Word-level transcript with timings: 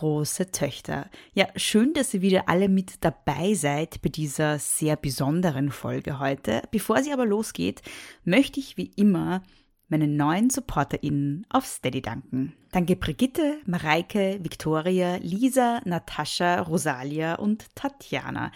Große 0.00 0.50
Töchter. 0.50 1.10
Ja, 1.34 1.48
schön, 1.56 1.92
dass 1.92 2.14
ihr 2.14 2.22
wieder 2.22 2.48
alle 2.48 2.70
mit 2.70 3.04
dabei 3.04 3.52
seid 3.52 4.00
bei 4.00 4.08
dieser 4.08 4.58
sehr 4.58 4.96
besonderen 4.96 5.70
Folge 5.70 6.18
heute. 6.18 6.62
Bevor 6.70 7.02
sie 7.02 7.12
aber 7.12 7.26
losgeht, 7.26 7.82
möchte 8.24 8.60
ich 8.60 8.78
wie 8.78 8.90
immer 8.96 9.42
meinen 9.88 10.16
neuen 10.16 10.48
SupporterInnen 10.48 11.44
auf 11.50 11.66
Steady 11.66 12.00
danken. 12.00 12.54
Danke 12.72 12.96
Brigitte, 12.96 13.58
Mareike, 13.66 14.38
Viktoria, 14.42 15.16
Lisa, 15.16 15.82
Natascha, 15.84 16.62
Rosalia 16.62 17.34
und 17.34 17.66
Tatjana. 17.74 18.52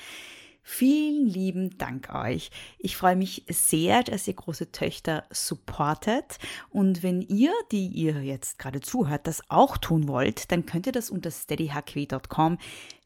Vielen 0.66 1.26
lieben 1.26 1.76
Dank 1.76 2.14
euch. 2.14 2.50
Ich 2.78 2.96
freue 2.96 3.16
mich 3.16 3.44
sehr, 3.50 4.02
dass 4.02 4.26
ihr 4.26 4.32
große 4.32 4.72
Töchter 4.72 5.24
supportet. 5.30 6.38
Und 6.70 7.02
wenn 7.02 7.20
ihr, 7.20 7.52
die 7.70 7.86
ihr 7.86 8.22
jetzt 8.22 8.58
gerade 8.58 8.80
zuhört, 8.80 9.26
das 9.26 9.42
auch 9.50 9.76
tun 9.76 10.08
wollt, 10.08 10.50
dann 10.50 10.64
könnt 10.64 10.86
ihr 10.86 10.92
das 10.92 11.10
unter 11.10 11.30
steadyhq.com 11.30 12.56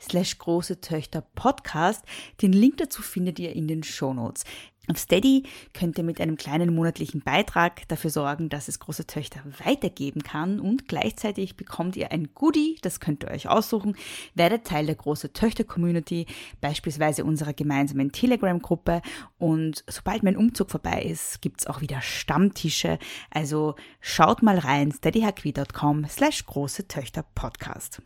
slash 0.01 0.39
große 0.39 0.81
Töchter 0.81 1.21
Podcast. 1.35 2.05
Den 2.41 2.53
Link 2.53 2.77
dazu 2.77 3.03
findet 3.03 3.41
ihr 3.41 3.55
in 3.57 3.67
den 3.67 3.83
Show 3.83 4.15
Notes. 4.15 4.45
Auf 4.91 4.97
Steady 4.97 5.43
könnt 5.75 5.99
ihr 5.99 6.05
mit 6.05 6.19
einem 6.19 6.37
kleinen 6.37 6.75
monatlichen 6.75 7.21
Beitrag 7.21 7.87
dafür 7.89 8.09
sorgen, 8.09 8.49
dass 8.49 8.69
es 8.69 8.79
große 8.79 9.07
Töchter 9.07 9.41
weitergeben 9.65 10.23
kann. 10.23 10.61
Und 10.61 10.89
gleichzeitig 10.89 11.57
bekommt 11.57 11.95
ihr 11.97 12.11
ein 12.11 12.31
Goodie, 12.35 12.79
das 12.81 12.99
könnt 12.99 13.23
ihr 13.23 13.31
euch 13.31 13.49
aussuchen, 13.49 13.97
werdet 14.35 14.65
Teil 14.65 14.87
der 14.87 14.95
große 14.95 15.35
Töchter 15.35 15.65
Community, 15.65 16.27
beispielsweise 16.63 17.25
unserer 17.25 17.53
gemeinsamen 17.53 18.13
Telegram 18.13 18.59
Gruppe 18.61 19.03
und 19.37 19.85
sobald 19.87 20.23
mein 20.23 20.39
Umzug 20.39 20.71
vorbei 20.71 21.03
ist, 21.03 21.43
gibt's 21.43 21.67
auch 21.67 21.83
wieder 21.83 22.01
Stammtische, 22.01 22.99
also 23.31 23.75
schaut 24.01 24.43
mal 24.43 24.59
rein 24.59 24.91
steadyhq.com 24.91 26.07
slash 26.09 26.47
große 26.47 26.89
Töchter 26.89 27.25
Podcast. 27.35 28.01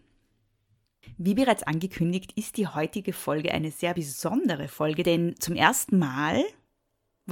Wie 1.17 1.35
bereits 1.35 1.63
angekündigt, 1.63 2.33
ist 2.37 2.57
die 2.57 2.67
heutige 2.67 3.13
Folge 3.13 3.53
eine 3.53 3.71
sehr 3.71 3.95
besondere 3.95 4.67
Folge, 4.67 5.05
denn 5.05 5.37
zum 5.39 5.55
ersten 5.55 5.99
Mal 5.99 6.43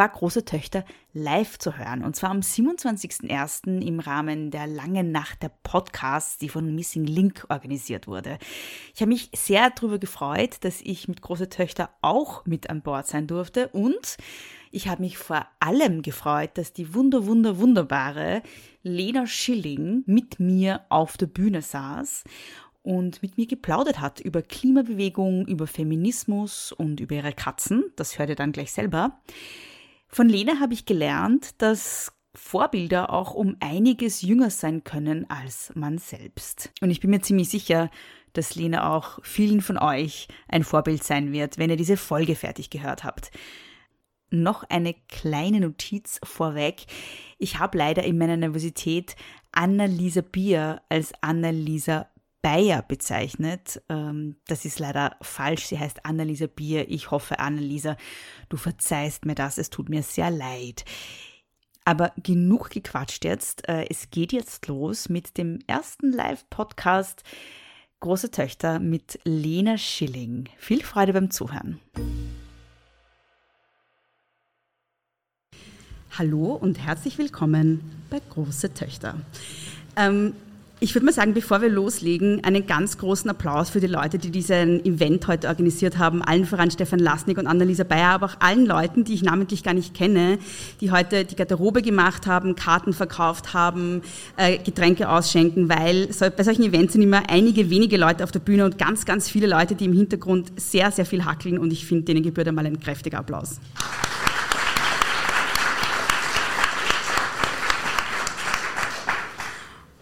war 0.01 0.09
Große 0.09 0.47
Töchter 0.47 0.87
live 1.13 1.59
zu 1.59 1.77
hören. 1.77 2.03
Und 2.03 2.17
zwar 2.17 2.31
am 2.31 2.41
27.01. 2.41 3.83
im 3.83 4.01
Rahmen 4.01 4.51
der 4.51 4.67
Langen 4.67 5.13
Nacht 5.13 5.43
der 5.43 5.51
Podcasts, 5.63 6.39
die 6.39 6.49
von 6.49 6.75
Missing 6.75 7.05
Link 7.05 7.45
organisiert 7.51 8.07
wurde. 8.07 8.39
Ich 8.95 9.03
habe 9.03 9.11
mich 9.11 9.29
sehr 9.37 9.69
darüber 9.69 9.99
gefreut, 9.99 10.57
dass 10.63 10.81
ich 10.81 11.07
mit 11.07 11.21
Große 11.21 11.51
Töchter 11.51 11.91
auch 12.01 12.47
mit 12.47 12.71
an 12.71 12.81
Bord 12.81 13.09
sein 13.09 13.27
durfte. 13.27 13.69
Und 13.69 14.17
ich 14.71 14.89
habe 14.89 15.03
mich 15.03 15.19
vor 15.19 15.47
allem 15.59 16.01
gefreut, 16.01 16.53
dass 16.55 16.73
die 16.73 16.95
wunder, 16.95 17.27
wunder, 17.27 17.59
wunderbare 17.59 18.43
Lena 18.83 19.27
Schilling 19.27 20.03
mit 20.07 20.41
mir 20.41 20.81
auf 20.89 21.19
der 21.19 21.27
Bühne 21.27 21.61
saß 21.61 22.25
und 22.83 23.21
mit 23.21 23.37
mir 23.37 23.47
geplaudert 23.47 24.01
hat 24.01 24.21
über 24.21 24.41
Klimabewegung, 24.41 25.47
über 25.47 25.67
Feminismus 25.67 26.73
und 26.73 27.01
über 27.01 27.17
ihre 27.17 27.35
Katzen. 27.35 27.85
Das 27.97 28.19
hört 28.19 28.31
ihr 28.31 28.37
dann 28.37 28.53
gleich 28.53 28.73
selber. 28.73 29.21
Von 30.13 30.29
Lena 30.29 30.59
habe 30.59 30.75
ich 30.75 30.87
gelernt, 30.87 31.63
dass 31.63 32.13
Vorbilder 32.35 33.13
auch 33.13 33.35
um 33.35 33.57
einiges 33.61 34.23
jünger 34.23 34.51
sein 34.51 34.83
können 34.83 35.29
als 35.31 35.73
man 35.75 35.99
selbst. 35.99 36.73
Und 36.81 36.91
ich 36.91 37.01
bin 37.01 37.11
mir 37.11 37.21
ziemlich 37.21 37.49
sicher, 37.49 37.91
dass 38.33 38.55
Lena 38.55 38.97
auch 38.97 39.19
vielen 39.23 39.61
von 39.61 39.79
euch 39.79 40.29
ein 40.49 40.65
Vorbild 40.65 41.05
sein 41.05 41.33
wird, 41.33 41.59
wenn 41.59 41.71
ihr 41.71 41.77
diese 41.77 41.97
Folge 41.97 42.35
fertig 42.37 42.71
gehört 42.71 43.05
habt. 43.05 43.31
Noch 44.31 44.63
eine 44.65 44.95
kleine 45.09 45.61
Notiz 45.61 46.21
vorweg. 46.23 46.87
Ich 47.39 47.59
habe 47.59 47.79
leider 47.79 48.05
in 48.05 48.19
meiner 48.19 48.37
Nervosität 48.37 49.17
Annalisa 49.53 50.21
Bier 50.21 50.83
als 50.89 51.13
Annalisa 51.21 52.09
Bayer 52.43 52.83
bezeichnet. 52.83 53.83
Ähm, 53.89 54.37
das 54.47 54.65
ist 54.65 54.79
leider 54.79 55.17
falsch. 55.21 55.67
Sie 55.67 55.79
heißt 55.79 56.07
Annalisa 56.07 56.47
Bier. 56.47 56.89
Ich 56.91 57.11
hoffe, 57.11 57.39
Annalisa, 57.39 57.97
du 58.49 58.57
verzeihst 58.57 59.27
mir 59.27 59.35
das. 59.35 59.59
Es 59.59 59.71
tut 59.71 59.89
mir 59.89 60.03
sehr 60.03 60.31
leid. 60.31 60.85
Aber 61.85 62.13
genug 62.17 62.71
gequatscht 62.71 63.25
jetzt. 63.25 63.69
Äh, 63.69 63.87
es 63.91 64.11
geht 64.11 64.33
jetzt 64.33 64.69
los 64.69 65.09
mit 65.09 65.37
dem 65.39 65.59
ersten 65.67 66.13
Live-Podcast 66.13 67.23
Große 68.03 68.31
Töchter 68.31 68.81
mit 68.81 69.21
Lena 69.25 69.77
Schilling. 69.77 70.49
Viel 70.57 70.83
Freude 70.83 71.13
beim 71.13 71.31
Zuhören. 71.31 71.81
Hallo 76.17 76.55
und 76.55 76.79
herzlich 76.79 77.19
willkommen 77.19 78.05
bei 78.09 78.21
Große 78.31 78.73
Töchter. 78.73 79.21
Ähm, 79.97 80.33
ich 80.83 80.95
würde 80.95 81.05
mal 81.05 81.13
sagen, 81.13 81.35
bevor 81.35 81.61
wir 81.61 81.69
loslegen, 81.69 82.43
einen 82.43 82.67
ganz 82.67 82.97
großen 82.97 83.29
Applaus 83.29 83.69
für 83.69 83.81
die 83.81 83.87
Leute, 83.87 84.17
die 84.17 84.31
diesen 84.31 84.83
Event 84.87 85.27
heute 85.29 85.49
organisiert 85.49 85.99
haben. 85.99 86.23
Allen 86.23 86.47
voran 86.47 86.71
Stefan 86.71 86.99
Lasnik 86.99 87.37
und 87.37 87.47
Annalisa 87.47 87.85
Bayer, 87.85 88.09
aber 88.09 88.27
auch 88.27 88.37
allen 88.41 88.65
Leuten, 88.65 89.05
die 89.05 89.13
ich 89.13 89.23
namentlich 89.23 89.63
gar 89.63 89.75
nicht 89.75 89.93
kenne, 89.93 90.39
die 90.81 90.91
heute 90.91 91.27
die 91.27 91.37
Garderobe 91.37 91.83
gemacht 91.83 92.27
haben, 92.27 92.57
Karten 92.57 92.95
verkauft 92.95 93.53
haben, 93.53 94.01
äh, 94.39 94.57
Getränke 94.57 95.11
ausschenken, 95.11 95.69
weil 95.69 96.09
bei 96.35 96.43
solchen 96.43 96.65
Events 96.65 96.95
sind 96.95 97.03
immer 97.03 97.29
einige 97.29 97.69
wenige 97.69 97.99
Leute 97.99 98.25
auf 98.25 98.33
der 98.33 98.41
Bühne 98.41 98.65
und 98.65 98.79
ganz, 98.79 99.05
ganz 99.05 99.29
viele 99.29 99.49
Leute, 99.49 99.75
die 99.75 99.85
im 99.85 99.93
Hintergrund 99.93 100.51
sehr, 100.57 100.91
sehr 100.93 101.05
viel 101.05 101.27
hackeln 101.27 101.59
und 101.59 101.75
ich 101.75 101.85
finde, 101.85 102.05
denen 102.05 102.23
gebührt 102.23 102.49
einmal 102.49 102.65
ein 102.65 102.81
kräftiger 102.81 103.19
Applaus. 103.19 103.61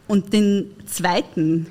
Und 0.09 0.33
den 0.33 0.71
zweiten, 0.87 1.67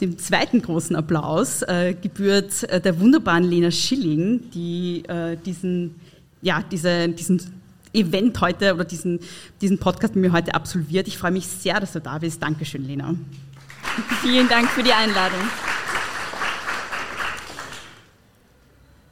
dem 0.00 0.18
zweiten 0.18 0.62
großen 0.62 0.96
Applaus 0.96 1.60
äh, 1.62 1.94
gebührt 1.94 2.64
äh, 2.64 2.80
der 2.80 2.98
wunderbaren 2.98 3.44
Lena 3.44 3.70
Schilling, 3.70 4.50
die 4.50 5.04
äh, 5.06 5.36
diesen, 5.36 5.94
ja, 6.40 6.64
diese, 6.68 7.10
diesen 7.10 7.40
Event 7.92 8.40
heute 8.40 8.74
oder 8.74 8.84
diesen, 8.84 9.20
diesen 9.60 9.78
Podcast 9.78 10.14
mit 10.16 10.24
mir 10.24 10.32
heute 10.32 10.54
absolviert. 10.54 11.06
Ich 11.06 11.18
freue 11.18 11.32
mich 11.32 11.46
sehr, 11.46 11.78
dass 11.78 11.92
du 11.92 12.00
da 12.00 12.18
bist. 12.18 12.42
Dankeschön, 12.42 12.86
Lena. 12.86 13.14
Vielen 14.22 14.48
Dank 14.48 14.70
für 14.70 14.82
die 14.82 14.92
Einladung. 14.92 15.40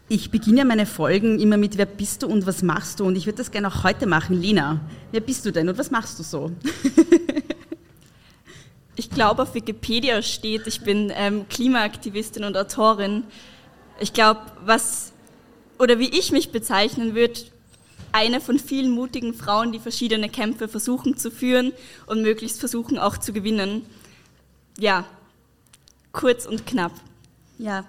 Ich 0.09 0.31
beginne 0.31 0.65
meine 0.65 0.87
Folgen 0.87 1.39
immer 1.39 1.59
mit 1.59 1.77
Wer 1.77 1.87
bist 1.87 2.23
du 2.23 2.27
und 2.29 2.47
was 2.47 2.63
machst 2.63 2.99
du? 2.99 3.05
Und 3.05 3.17
ich 3.17 3.27
würde 3.27 3.39
das 3.39 3.51
gerne 3.51 3.69
auch 3.69 3.85
heute 3.85 4.07
machen. 4.07 4.41
Lena, 4.41 4.81
wer 5.13 5.21
bist 5.21 5.45
du 5.45 5.53
denn 5.53 5.69
und 5.69 5.79
was 5.79 5.91
machst 5.91 6.19
du 6.19 6.23
so? 6.23 6.51
Ich 8.97 9.11
glaube, 9.11 9.43
auf 9.43 9.55
Wikipedia 9.55 10.23
steht, 10.23 10.67
ich 10.67 10.83
bin 10.83 11.13
ähm, 11.15 11.47
Klimaaktivistin 11.49 12.45
und 12.45 12.57
Autorin. 12.57 13.25
Ich 13.99 14.13
glaube, 14.13 14.41
was 14.65 15.13
oder 15.79 15.99
wie 15.99 16.11
ich 16.11 16.33
mich 16.33 16.53
bezeichnen 16.53 17.15
würde, 17.15 17.41
eine 18.13 18.41
von 18.41 18.59
vielen 18.59 18.91
mutigen 18.91 19.35
Frauen, 19.35 19.73
die 19.73 19.79
verschiedene 19.79 20.29
Kämpfe 20.29 20.69
versuchen 20.69 21.17
zu 21.17 21.31
führen 21.31 21.73
und 22.07 22.23
möglichst 22.23 22.61
versuchen 22.61 22.99
auch 22.99 23.17
zu 23.17 23.33
gewinnen. 23.33 23.87
Ja, 24.79 25.07
kurz 26.13 26.47
und 26.47 26.67
knapp. 26.67 26.93
Ja, 27.59 27.85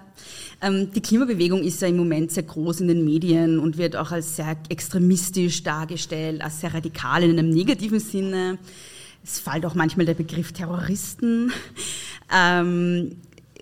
ähm, 0.60 0.92
die 0.92 1.00
Klimabewegung 1.00 1.62
ist 1.62 1.80
ja 1.80 1.88
im 1.88 1.96
Moment 1.96 2.30
sehr 2.30 2.42
groß 2.42 2.80
in 2.80 2.88
den 2.88 3.04
Medien 3.04 3.58
und 3.58 3.78
wird 3.78 3.96
auch 3.96 4.10
als 4.10 4.36
sehr 4.36 4.56
extremistisch 4.68 5.62
dargestellt, 5.62 6.42
als 6.42 6.60
sehr 6.60 6.74
radikal 6.74 7.22
in 7.22 7.38
einem 7.38 7.50
negativen 7.50 7.98
Sinne. 7.98 8.58
Es 9.24 9.38
fällt 9.38 9.64
auch 9.66 9.74
manchmal 9.74 10.06
der 10.06 10.14
Begriff 10.14 10.52
Terroristen. 10.52 11.52
Ähm, 12.32 13.16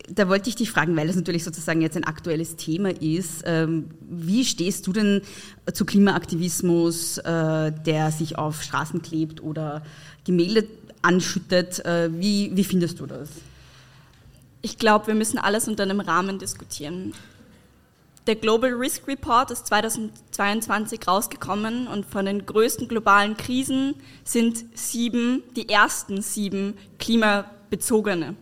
da 0.08 0.28
wollte 0.28 0.48
ich 0.48 0.56
dich 0.56 0.70
fragen, 0.70 0.96
weil 0.96 1.08
es 1.08 1.16
natürlich 1.16 1.44
sozusagen 1.44 1.80
jetzt 1.80 1.96
ein 1.96 2.04
aktuelles 2.04 2.56
Thema 2.56 2.90
ist. 2.90 3.42
Ähm, 3.44 3.90
wie 4.08 4.44
stehst 4.44 4.86
du 4.86 4.92
denn 4.92 5.22
zu 5.72 5.84
Klimaaktivismus, 5.84 7.18
äh, 7.18 7.72
der 7.72 8.10
sich 8.10 8.36
auf 8.36 8.62
Straßen 8.62 9.02
klebt 9.02 9.42
oder 9.42 9.82
Gemälde 10.24 10.66
anschüttet? 11.02 11.84
Äh, 11.84 12.10
wie, 12.12 12.50
wie 12.54 12.64
findest 12.64 13.00
du 13.00 13.06
das? 13.06 13.28
Ich 14.62 14.78
glaube, 14.78 15.08
wir 15.08 15.14
müssen 15.14 15.38
alles 15.38 15.68
unter 15.68 15.84
einem 15.84 16.00
Rahmen 16.00 16.38
diskutieren. 16.38 17.14
Der 18.30 18.36
Global 18.36 18.72
Risk 18.74 19.08
Report 19.08 19.50
ist 19.50 19.66
2022 19.66 21.08
rausgekommen 21.08 21.88
und 21.88 22.06
von 22.06 22.26
den 22.26 22.46
größten 22.46 22.86
globalen 22.86 23.36
Krisen 23.36 23.96
sind 24.22 24.78
sieben, 24.78 25.42
die 25.56 25.68
ersten 25.68 26.22
sieben 26.22 26.78
klimabezogene. 27.00 28.36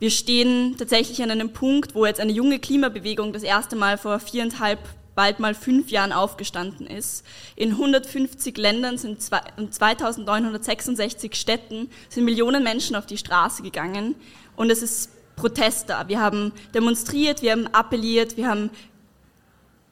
Wir 0.00 0.10
stehen 0.10 0.76
tatsächlich 0.76 1.22
an 1.22 1.30
einem 1.30 1.54
Punkt, 1.54 1.94
wo 1.94 2.04
jetzt 2.04 2.20
eine 2.20 2.32
junge 2.32 2.58
Klimabewegung 2.58 3.32
das 3.32 3.42
erste 3.42 3.74
Mal 3.74 3.96
vor 3.96 4.20
viereinhalb, 4.20 4.80
bald 5.14 5.40
mal 5.40 5.54
fünf 5.54 5.90
Jahren 5.90 6.12
aufgestanden 6.12 6.86
ist. 6.86 7.24
In 7.56 7.70
150 7.70 8.58
Ländern 8.58 8.98
sind 8.98 9.22
2966 9.22 11.36
Städten 11.36 11.88
sind 12.10 12.26
Millionen 12.26 12.62
Menschen 12.62 12.96
auf 12.96 13.06
die 13.06 13.16
Straße 13.16 13.62
gegangen 13.62 14.14
und 14.56 14.68
es 14.68 14.82
ist 14.82 15.08
Protest 15.40 15.88
da. 15.88 16.06
Wir 16.06 16.20
haben 16.20 16.52
demonstriert, 16.74 17.40
wir 17.40 17.52
haben 17.52 17.66
appelliert, 17.68 18.36
wir 18.36 18.46
haben 18.46 18.68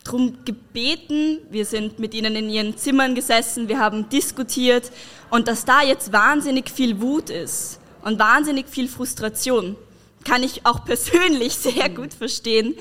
darum 0.09 0.45
gebeten, 0.45 1.39
wir 1.51 1.65
sind 1.65 1.99
mit 1.99 2.15
ihnen 2.15 2.35
in 2.35 2.51
ihren 2.51 2.77
Zimmern 2.77 3.15
gesessen, 3.15 3.69
wir 3.69 3.79
haben 3.79 4.09
diskutiert 4.09 4.91
und 5.31 5.49
dass 5.49 5.65
da 5.65 5.83
jetzt 5.83 6.13
wahnsinnig 6.13 6.71
viel 6.71 7.01
Wut 7.01 7.31
ist 7.31 7.79
und 8.03 8.19
wahnsinnig 8.19 8.69
viel 8.69 8.89
Frustration, 8.89 9.77
kann 10.25 10.43
ich 10.43 10.67
auch 10.67 10.85
persönlich 10.87 11.55
sehr 11.55 11.89
gut 11.89 12.15
verstehen. 12.15 12.75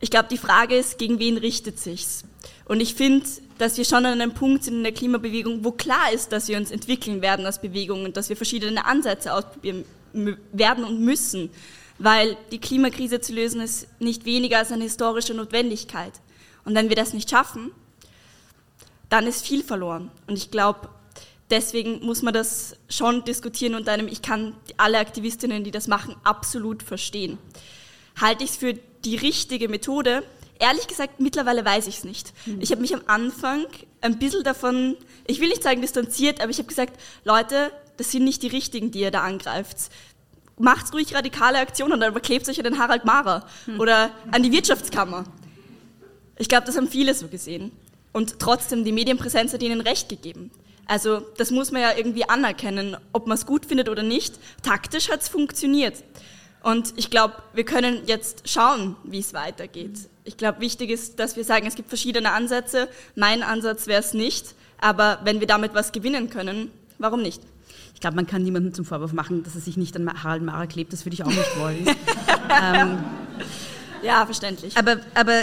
Ich 0.00 0.10
glaube, 0.10 0.28
die 0.30 0.38
Frage 0.38 0.76
ist, 0.76 0.98
gegen 0.98 1.18
wen 1.18 1.38
richtet 1.38 1.78
sich's? 1.78 2.24
Und 2.66 2.80
ich 2.80 2.94
finde, 2.94 3.26
dass 3.56 3.78
wir 3.78 3.84
schon 3.84 4.06
an 4.06 4.20
einem 4.20 4.34
Punkt 4.34 4.64
sind 4.64 4.74
in 4.74 4.82
der 4.82 4.92
Klimabewegung, 4.92 5.64
wo 5.64 5.72
klar 5.72 6.12
ist, 6.12 6.30
dass 6.32 6.48
wir 6.48 6.56
uns 6.56 6.70
entwickeln 6.70 7.22
werden 7.22 7.46
als 7.46 7.60
Bewegung 7.60 8.04
und 8.04 8.16
dass 8.16 8.28
wir 8.28 8.36
verschiedene 8.36 8.84
Ansätze 8.84 9.32
ausprobieren 9.32 9.84
werden 10.52 10.84
und 10.84 11.00
müssen 11.00 11.50
weil 11.98 12.36
die 12.52 12.58
Klimakrise 12.60 13.20
zu 13.20 13.34
lösen 13.34 13.60
ist 13.60 13.88
nicht 14.00 14.24
weniger 14.24 14.58
als 14.58 14.72
eine 14.72 14.84
historische 14.84 15.34
Notwendigkeit. 15.34 16.12
Und 16.68 16.74
wenn 16.74 16.90
wir 16.90 16.96
das 16.96 17.14
nicht 17.14 17.30
schaffen, 17.30 17.70
dann 19.08 19.26
ist 19.26 19.42
viel 19.46 19.64
verloren. 19.64 20.10
Und 20.26 20.36
ich 20.36 20.50
glaube, 20.50 20.90
deswegen 21.48 22.04
muss 22.04 22.20
man 22.20 22.34
das 22.34 22.76
schon 22.90 23.24
diskutieren 23.24 23.74
unter 23.74 23.92
einem, 23.92 24.06
ich 24.06 24.20
kann 24.20 24.52
alle 24.76 24.98
Aktivistinnen, 24.98 25.64
die 25.64 25.70
das 25.70 25.88
machen, 25.88 26.14
absolut 26.24 26.82
verstehen. 26.82 27.38
Halte 28.20 28.44
ich 28.44 28.50
es 28.50 28.56
für 28.58 28.74
die 28.74 29.16
richtige 29.16 29.70
Methode? 29.70 30.22
Ehrlich 30.58 30.86
gesagt, 30.88 31.20
mittlerweile 31.20 31.64
weiß 31.64 31.86
ich 31.86 31.98
es 31.98 32.04
nicht. 32.04 32.34
Mhm. 32.44 32.60
Ich 32.60 32.70
habe 32.70 32.82
mich 32.82 32.94
am 32.94 33.00
Anfang 33.06 33.64
ein 34.02 34.18
bisschen 34.18 34.44
davon, 34.44 34.94
ich 35.26 35.40
will 35.40 35.48
nicht 35.48 35.62
sagen 35.62 35.80
distanziert, 35.80 36.42
aber 36.42 36.50
ich 36.50 36.58
habe 36.58 36.68
gesagt, 36.68 37.00
Leute, 37.24 37.72
das 37.96 38.12
sind 38.12 38.24
nicht 38.24 38.42
die 38.42 38.48
richtigen, 38.48 38.90
die 38.90 39.00
ihr 39.00 39.10
da 39.10 39.22
angreift 39.22 39.88
macht's 40.60 40.92
ruhig 40.92 41.14
radikale 41.14 41.58
Aktionen 41.58 41.92
und 41.92 42.00
dann 42.00 42.10
überklebt 42.10 42.48
euch 42.48 42.58
an 42.58 42.64
den 42.64 42.78
Harald 42.78 43.04
Mara 43.04 43.46
hm. 43.66 43.80
oder 43.80 44.10
an 44.30 44.42
die 44.42 44.52
Wirtschaftskammer. 44.52 45.24
Ich 46.38 46.48
glaube, 46.48 46.66
das 46.66 46.76
haben 46.76 46.88
viele 46.88 47.14
so 47.14 47.28
gesehen. 47.28 47.72
Und 48.12 48.38
trotzdem, 48.38 48.84
die 48.84 48.92
Medienpräsenz 48.92 49.52
hat 49.52 49.62
ihnen 49.62 49.80
recht 49.80 50.08
gegeben. 50.08 50.50
Also 50.86 51.20
das 51.36 51.50
muss 51.50 51.70
man 51.70 51.82
ja 51.82 51.90
irgendwie 51.96 52.28
anerkennen, 52.28 52.96
ob 53.12 53.26
man 53.26 53.36
es 53.36 53.44
gut 53.44 53.66
findet 53.66 53.88
oder 53.88 54.02
nicht. 54.02 54.38
Taktisch 54.62 55.10
hat 55.10 55.20
es 55.20 55.28
funktioniert. 55.28 56.02
Und 56.62 56.94
ich 56.96 57.10
glaube, 57.10 57.34
wir 57.52 57.64
können 57.64 58.02
jetzt 58.06 58.48
schauen, 58.48 58.96
wie 59.04 59.18
es 59.18 59.34
weitergeht. 59.34 60.08
Ich 60.24 60.36
glaube, 60.36 60.60
wichtig 60.60 60.90
ist, 60.90 61.18
dass 61.18 61.36
wir 61.36 61.44
sagen, 61.44 61.66
es 61.66 61.74
gibt 61.74 61.88
verschiedene 61.88 62.32
Ansätze. 62.32 62.88
Mein 63.14 63.42
Ansatz 63.42 63.86
wäre 63.86 64.00
es 64.00 64.14
nicht. 64.14 64.54
Aber 64.80 65.20
wenn 65.24 65.40
wir 65.40 65.46
damit 65.46 65.74
was 65.74 65.92
gewinnen 65.92 66.30
können, 66.30 66.70
warum 66.98 67.22
nicht? 67.22 67.42
Ich 67.94 68.00
glaube, 68.00 68.16
man 68.16 68.26
kann 68.26 68.42
niemandem 68.42 68.72
zum 68.72 68.84
Vorwurf 68.84 69.12
machen, 69.12 69.42
dass 69.42 69.54
er 69.54 69.60
sich 69.60 69.76
nicht 69.76 69.96
an 69.96 70.22
Harald 70.22 70.42
Mara 70.42 70.66
klebt. 70.66 70.92
Das 70.92 71.04
würde 71.04 71.14
ich 71.14 71.24
auch 71.24 71.28
nicht 71.28 71.58
wollen. 71.58 71.84
ähm, 72.62 73.04
ja, 74.02 74.24
verständlich. 74.24 74.76
Aber, 74.76 74.98
aber 75.14 75.42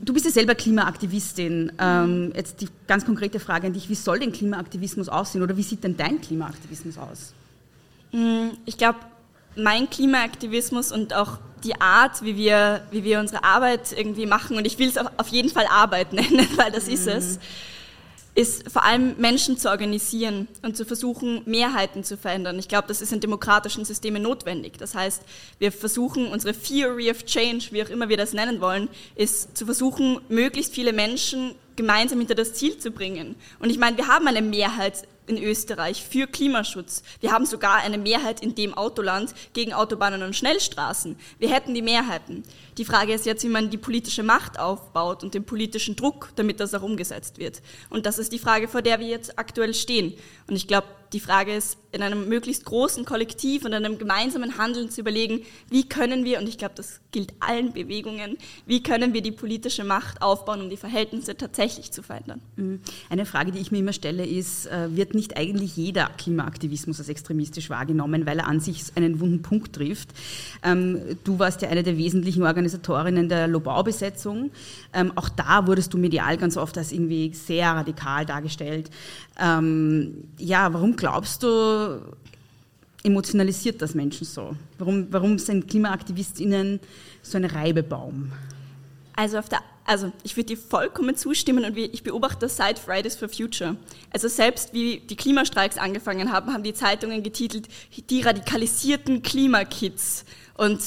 du 0.00 0.12
bist 0.12 0.24
ja 0.24 0.30
selber 0.30 0.54
Klimaaktivistin. 0.54 1.72
Ähm, 1.78 2.32
jetzt 2.34 2.60
die 2.60 2.68
ganz 2.86 3.04
konkrete 3.04 3.40
Frage 3.40 3.66
an 3.66 3.72
dich: 3.72 3.88
Wie 3.88 3.94
soll 3.94 4.18
denn 4.18 4.32
Klimaaktivismus 4.32 5.08
aussehen 5.08 5.42
oder 5.42 5.56
wie 5.56 5.62
sieht 5.62 5.84
denn 5.84 5.96
dein 5.96 6.20
Klimaaktivismus 6.20 6.98
aus? 6.98 7.32
Mm, 8.12 8.50
ich 8.64 8.78
glaube, 8.78 8.98
mein 9.56 9.88
Klimaaktivismus 9.88 10.92
und 10.92 11.14
auch 11.14 11.38
die 11.64 11.80
Art, 11.80 12.22
wie 12.22 12.36
wir, 12.36 12.82
wie 12.90 13.02
wir 13.04 13.20
unsere 13.20 13.42
Arbeit 13.44 13.92
irgendwie 13.96 14.26
machen, 14.26 14.56
und 14.56 14.66
ich 14.66 14.78
will 14.78 14.88
es 14.88 14.96
auf 14.98 15.28
jeden 15.28 15.48
Fall 15.48 15.66
Arbeit 15.70 16.12
nennen, 16.14 16.46
weil 16.56 16.70
das 16.70 16.86
mhm. 16.86 16.94
ist 16.94 17.06
es 17.06 17.38
ist 18.36 18.70
vor 18.70 18.84
allem 18.84 19.16
Menschen 19.16 19.56
zu 19.56 19.70
organisieren 19.70 20.46
und 20.62 20.76
zu 20.76 20.84
versuchen, 20.84 21.40
Mehrheiten 21.46 22.04
zu 22.04 22.18
verändern. 22.18 22.58
Ich 22.58 22.68
glaube, 22.68 22.86
das 22.86 23.00
ist 23.00 23.12
in 23.12 23.20
demokratischen 23.20 23.86
Systemen 23.86 24.22
notwendig. 24.22 24.76
Das 24.76 24.94
heißt, 24.94 25.22
wir 25.58 25.72
versuchen, 25.72 26.28
unsere 26.28 26.54
Theory 26.54 27.10
of 27.10 27.24
Change, 27.24 27.68
wie 27.70 27.82
auch 27.82 27.88
immer 27.88 28.10
wir 28.10 28.18
das 28.18 28.34
nennen 28.34 28.60
wollen, 28.60 28.88
ist 29.14 29.56
zu 29.56 29.64
versuchen, 29.64 30.20
möglichst 30.28 30.74
viele 30.74 30.92
Menschen 30.92 31.54
gemeinsam 31.76 32.18
hinter 32.18 32.34
das 32.34 32.52
Ziel 32.52 32.76
zu 32.76 32.90
bringen. 32.90 33.36
Und 33.58 33.70
ich 33.70 33.78
meine, 33.78 33.96
wir 33.96 34.06
haben 34.06 34.28
eine 34.28 34.42
Mehrheit 34.42 35.08
in 35.26 35.42
Österreich 35.42 36.04
für 36.04 36.26
Klimaschutz. 36.26 37.02
Wir 37.20 37.32
haben 37.32 37.46
sogar 37.46 37.76
eine 37.76 37.98
Mehrheit 37.98 38.40
in 38.40 38.54
dem 38.54 38.74
Autoland 38.74 39.34
gegen 39.52 39.72
Autobahnen 39.72 40.22
und 40.22 40.36
Schnellstraßen. 40.36 41.16
Wir 41.38 41.50
hätten 41.50 41.74
die 41.74 41.82
Mehrheiten. 41.82 42.42
Die 42.78 42.84
Frage 42.84 43.14
ist 43.14 43.26
jetzt, 43.26 43.44
wie 43.44 43.48
man 43.48 43.70
die 43.70 43.78
politische 43.78 44.22
Macht 44.22 44.58
aufbaut 44.58 45.22
und 45.22 45.34
den 45.34 45.44
politischen 45.44 45.96
Druck, 45.96 46.30
damit 46.36 46.60
das 46.60 46.74
auch 46.74 46.82
umgesetzt 46.82 47.38
wird. 47.38 47.62
Und 47.90 48.06
das 48.06 48.18
ist 48.18 48.32
die 48.32 48.38
Frage, 48.38 48.68
vor 48.68 48.82
der 48.82 49.00
wir 49.00 49.06
jetzt 49.06 49.38
aktuell 49.38 49.74
stehen. 49.74 50.14
Und 50.46 50.56
ich 50.56 50.68
glaube, 50.68 50.86
die 51.12 51.20
Frage 51.20 51.54
ist, 51.54 51.78
in 51.92 52.02
einem 52.02 52.28
möglichst 52.28 52.64
großen 52.64 53.04
Kollektiv 53.04 53.64
und 53.64 53.72
einem 53.72 53.98
gemeinsamen 53.98 54.58
Handeln 54.58 54.90
zu 54.90 55.00
überlegen, 55.00 55.40
wie 55.70 55.88
können 55.88 56.24
wir, 56.24 56.38
und 56.38 56.48
ich 56.48 56.58
glaube, 56.58 56.74
das 56.76 57.00
gilt 57.10 57.32
allen 57.40 57.72
Bewegungen, 57.72 58.36
wie 58.66 58.82
können 58.82 59.14
wir 59.14 59.22
die 59.22 59.32
politische 59.32 59.82
Macht 59.82 60.20
aufbauen, 60.20 60.60
um 60.60 60.68
die 60.68 60.76
Verhältnisse 60.76 61.36
tatsächlich 61.36 61.92
zu 61.92 62.02
verändern. 62.02 62.42
Mhm. 62.56 62.80
Eine 63.08 63.24
Frage, 63.24 63.50
die 63.50 63.60
ich 63.60 63.72
mir 63.72 63.78
immer 63.78 63.94
stelle, 63.94 64.26
ist, 64.26 64.66
äh, 64.66 64.94
wird 64.94 65.14
nicht 65.14 65.36
eigentlich 65.38 65.76
jeder 65.76 66.10
Klimaaktivismus 66.18 66.98
als 66.98 67.08
extremistisch 67.08 67.70
wahrgenommen, 67.70 68.26
weil 68.26 68.40
er 68.40 68.46
an 68.46 68.60
sich 68.60 68.82
einen 68.94 69.20
wunden 69.20 69.40
Punkt 69.40 69.74
trifft? 69.74 70.10
Ähm, 70.62 71.00
du 71.24 71.38
warst 71.38 71.62
ja 71.62 71.70
eine 71.70 71.82
der 71.82 71.96
wesentlichen 71.96 72.42
Organisatorinnen 72.42 73.30
der 73.30 73.48
Lobau-Besetzung. 73.48 74.50
Ähm, 74.92 75.12
auch 75.14 75.30
da 75.30 75.66
wurdest 75.66 75.94
du 75.94 75.98
medial 75.98 76.36
ganz 76.36 76.58
oft 76.58 76.76
als 76.76 76.92
irgendwie 76.92 77.32
sehr 77.32 77.70
radikal 77.70 78.26
dargestellt. 78.26 78.90
Ähm, 79.38 80.28
ja, 80.38 80.72
warum 80.72 80.96
glaubst 80.96 81.42
du, 81.42 82.00
emotionalisiert 83.06 83.80
das 83.80 83.94
Menschen 83.94 84.26
so? 84.26 84.56
Warum, 84.78 85.06
warum 85.10 85.38
sind 85.38 85.68
KlimaaktivistInnen 85.68 86.80
so 87.22 87.38
ein 87.38 87.44
Reibebaum? 87.44 88.32
Also, 89.14 89.40
der, 89.40 89.60
also 89.84 90.12
ich 90.24 90.36
würde 90.36 90.48
dir 90.48 90.58
vollkommen 90.58 91.16
zustimmen 91.16 91.64
und 91.64 91.76
ich 91.78 92.02
beobachte 92.02 92.40
das 92.40 92.56
seit 92.56 92.78
Fridays 92.78 93.16
for 93.16 93.28
Future. 93.28 93.76
Also 94.10 94.28
selbst 94.28 94.74
wie 94.74 94.98
die 94.98 95.16
Klimastreiks 95.16 95.78
angefangen 95.78 96.32
haben, 96.32 96.52
haben 96.52 96.64
die 96.64 96.74
Zeitungen 96.74 97.22
getitelt, 97.22 97.68
die 98.10 98.20
radikalisierten 98.20 99.22
Klimakids 99.22 100.24
und 100.54 100.80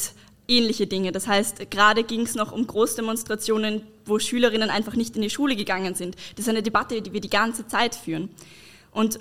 ähnliche 0.47 0.85
Dinge. 0.85 1.11
Das 1.11 1.27
heißt, 1.27 1.71
gerade 1.71 2.03
ging 2.03 2.21
es 2.21 2.35
noch 2.35 2.51
um 2.51 2.67
Großdemonstrationen, 2.67 3.83
wo 4.09 4.19
Schülerinnen 4.19 4.69
einfach 4.69 4.95
nicht 4.95 5.15
in 5.15 5.21
die 5.21 5.29
Schule 5.29 5.55
gegangen 5.55 5.95
sind. 5.95 6.15
Das 6.35 6.45
ist 6.45 6.49
eine 6.49 6.63
Debatte, 6.63 7.01
die 7.01 7.13
wir 7.13 7.21
die 7.21 7.29
ganze 7.29 7.67
Zeit 7.67 7.95
führen. 7.95 8.29
Und 8.91 9.19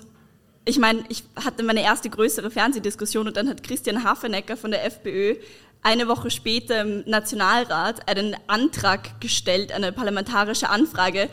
ich 0.65 0.77
meine, 0.77 1.03
ich 1.09 1.23
hatte 1.35 1.63
meine 1.63 1.83
erste 1.83 2.09
größere 2.09 2.51
Fernsehdiskussion 2.51 3.27
und 3.27 3.37
dann 3.37 3.49
hat 3.49 3.63
Christian 3.63 4.03
Hafenecker 4.03 4.57
von 4.57 4.71
der 4.71 4.85
FPÖ 4.85 5.35
eine 5.81 6.07
Woche 6.07 6.29
später 6.29 6.81
im 6.81 7.03
Nationalrat 7.05 8.07
einen 8.09 8.35
Antrag 8.47 9.21
gestellt, 9.21 9.71
eine 9.71 9.91
parlamentarische 9.91 10.69
Anfrage 10.69 11.29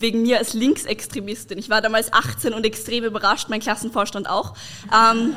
wegen 0.00 0.22
mir 0.22 0.38
als 0.38 0.54
Linksextremistin. 0.54 1.58
Ich 1.58 1.70
war 1.70 1.80
damals 1.80 2.12
18 2.12 2.52
und 2.52 2.64
extrem 2.64 3.04
überrascht, 3.04 3.48
mein 3.48 3.60
Klassenvorstand 3.60 4.28
auch. 4.28 4.54
Ähm, 4.92 5.36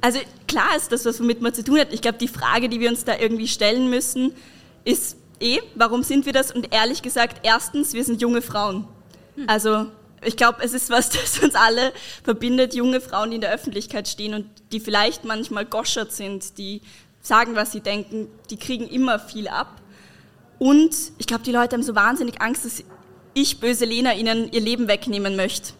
also 0.00 0.20
klar 0.46 0.76
ist 0.76 0.92
das, 0.92 1.04
was 1.04 1.20
womit 1.20 1.42
man 1.42 1.52
zu 1.52 1.64
tun 1.64 1.78
hat. 1.78 1.92
Ich 1.92 2.00
glaube, 2.00 2.18
die 2.18 2.28
Frage, 2.28 2.68
die 2.68 2.80
wir 2.80 2.88
uns 2.88 3.04
da 3.04 3.18
irgendwie 3.18 3.48
stellen 3.48 3.90
müssen, 3.90 4.32
ist 4.84 5.16
eh, 5.40 5.60
warum 5.74 6.02
sind 6.02 6.26
wir 6.26 6.32
das? 6.32 6.50
Und 6.50 6.72
ehrlich 6.72 7.02
gesagt, 7.02 7.40
erstens, 7.42 7.92
wir 7.92 8.04
sind 8.04 8.20
junge 8.20 8.42
Frauen. 8.42 8.86
Hm. 9.36 9.44
Also 9.48 9.86
ich 10.22 10.36
glaube, 10.36 10.62
es 10.62 10.72
ist 10.72 10.90
was, 10.90 11.10
das 11.10 11.38
uns 11.38 11.54
alle 11.54 11.92
verbindet, 12.24 12.74
junge 12.74 13.00
Frauen, 13.00 13.30
die 13.30 13.36
in 13.36 13.40
der 13.40 13.52
Öffentlichkeit 13.52 14.08
stehen 14.08 14.34
und 14.34 14.46
die 14.72 14.80
vielleicht 14.80 15.24
manchmal 15.24 15.64
goschert 15.64 16.12
sind, 16.12 16.58
die 16.58 16.80
sagen, 17.20 17.56
was 17.56 17.72
sie 17.72 17.80
denken, 17.80 18.28
die 18.50 18.56
kriegen 18.56 18.88
immer 18.88 19.18
viel 19.18 19.48
ab. 19.48 19.80
Und 20.58 20.94
ich 21.18 21.26
glaube, 21.26 21.44
die 21.44 21.52
Leute 21.52 21.76
haben 21.76 21.82
so 21.82 21.94
wahnsinnig 21.94 22.40
Angst, 22.40 22.64
dass 22.64 22.82
ich, 23.34 23.60
böse 23.60 23.84
Lena, 23.84 24.14
ihnen 24.14 24.50
ihr 24.50 24.60
Leben 24.60 24.88
wegnehmen 24.88 25.36
möchte. 25.36 25.72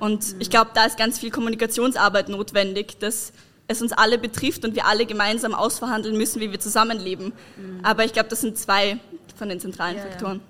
Und 0.00 0.34
ich 0.38 0.50
glaube, 0.50 0.70
da 0.74 0.84
ist 0.84 0.96
ganz 0.96 1.18
viel 1.18 1.30
Kommunikationsarbeit 1.30 2.28
notwendig, 2.28 2.98
dass 2.98 3.32
es 3.68 3.82
uns 3.82 3.92
alle 3.92 4.18
betrifft 4.18 4.64
und 4.64 4.74
wir 4.74 4.86
alle 4.86 5.06
gemeinsam 5.06 5.54
ausverhandeln 5.54 6.16
müssen, 6.16 6.40
wie 6.40 6.50
wir 6.50 6.60
zusammenleben. 6.60 7.26
Mhm. 7.56 7.80
Aber 7.82 8.04
ich 8.04 8.12
glaube, 8.12 8.28
das 8.28 8.40
sind 8.40 8.58
zwei 8.58 8.98
von 9.36 9.48
den 9.48 9.60
zentralen 9.60 9.96
ja, 9.96 10.02
Faktoren. 10.02 10.36
Ja. 10.38 10.42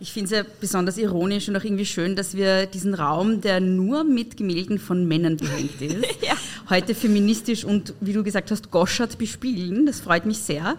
Ich 0.00 0.12
finde 0.12 0.24
es 0.24 0.30
ja 0.32 0.52
besonders 0.60 0.98
ironisch 0.98 1.48
und 1.48 1.56
auch 1.56 1.64
irgendwie 1.64 1.86
schön, 1.86 2.16
dass 2.16 2.36
wir 2.36 2.66
diesen 2.66 2.94
Raum, 2.94 3.40
der 3.40 3.60
nur 3.60 4.04
mit 4.04 4.36
Gemälden 4.36 4.78
von 4.78 5.06
Männern 5.06 5.36
behängt 5.36 5.80
ist, 5.80 6.22
ja. 6.22 6.34
heute 6.68 6.94
feministisch 6.94 7.64
und, 7.64 7.94
wie 8.00 8.12
du 8.12 8.22
gesagt 8.24 8.50
hast, 8.50 8.70
goschert 8.70 9.18
bespielen. 9.18 9.86
Das 9.86 10.00
freut 10.00 10.26
mich 10.26 10.38
sehr. 10.38 10.76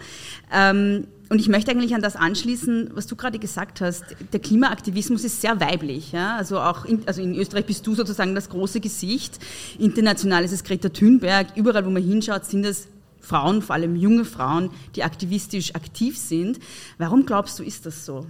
Ähm, 0.51 1.07
und 1.29 1.39
ich 1.39 1.47
möchte 1.47 1.71
eigentlich 1.71 1.95
an 1.95 2.01
das 2.01 2.15
anschließen, 2.15 2.91
was 2.93 3.07
du 3.07 3.15
gerade 3.15 3.39
gesagt 3.39 3.81
hast. 3.81 4.03
Der 4.31 4.39
Klimaaktivismus 4.39 5.23
ist 5.23 5.41
sehr 5.41 5.59
weiblich. 5.59 6.11
Ja? 6.11 6.35
Also 6.35 6.59
auch 6.59 6.85
in, 6.85 7.07
also 7.07 7.21
in 7.21 7.33
Österreich 7.35 7.65
bist 7.65 7.85
du 7.87 7.95
sozusagen 7.95 8.35
das 8.35 8.49
große 8.49 8.79
Gesicht. 8.79 9.39
International 9.79 10.43
ist 10.43 10.51
es 10.51 10.63
Greta 10.63 10.89
Thunberg. 10.89 11.47
Überall, 11.55 11.85
wo 11.85 11.89
man 11.89 12.03
hinschaut, 12.03 12.45
sind 12.45 12.63
es 12.63 12.87
Frauen, 13.21 13.63
vor 13.63 13.73
allem 13.73 13.95
junge 13.95 14.23
Frauen, 14.23 14.69
die 14.95 15.03
aktivistisch 15.03 15.73
aktiv 15.73 16.17
sind. 16.17 16.59
Warum 16.99 17.25
glaubst 17.25 17.57
du, 17.57 17.63
ist 17.63 17.87
das 17.87 18.05
so? 18.05 18.27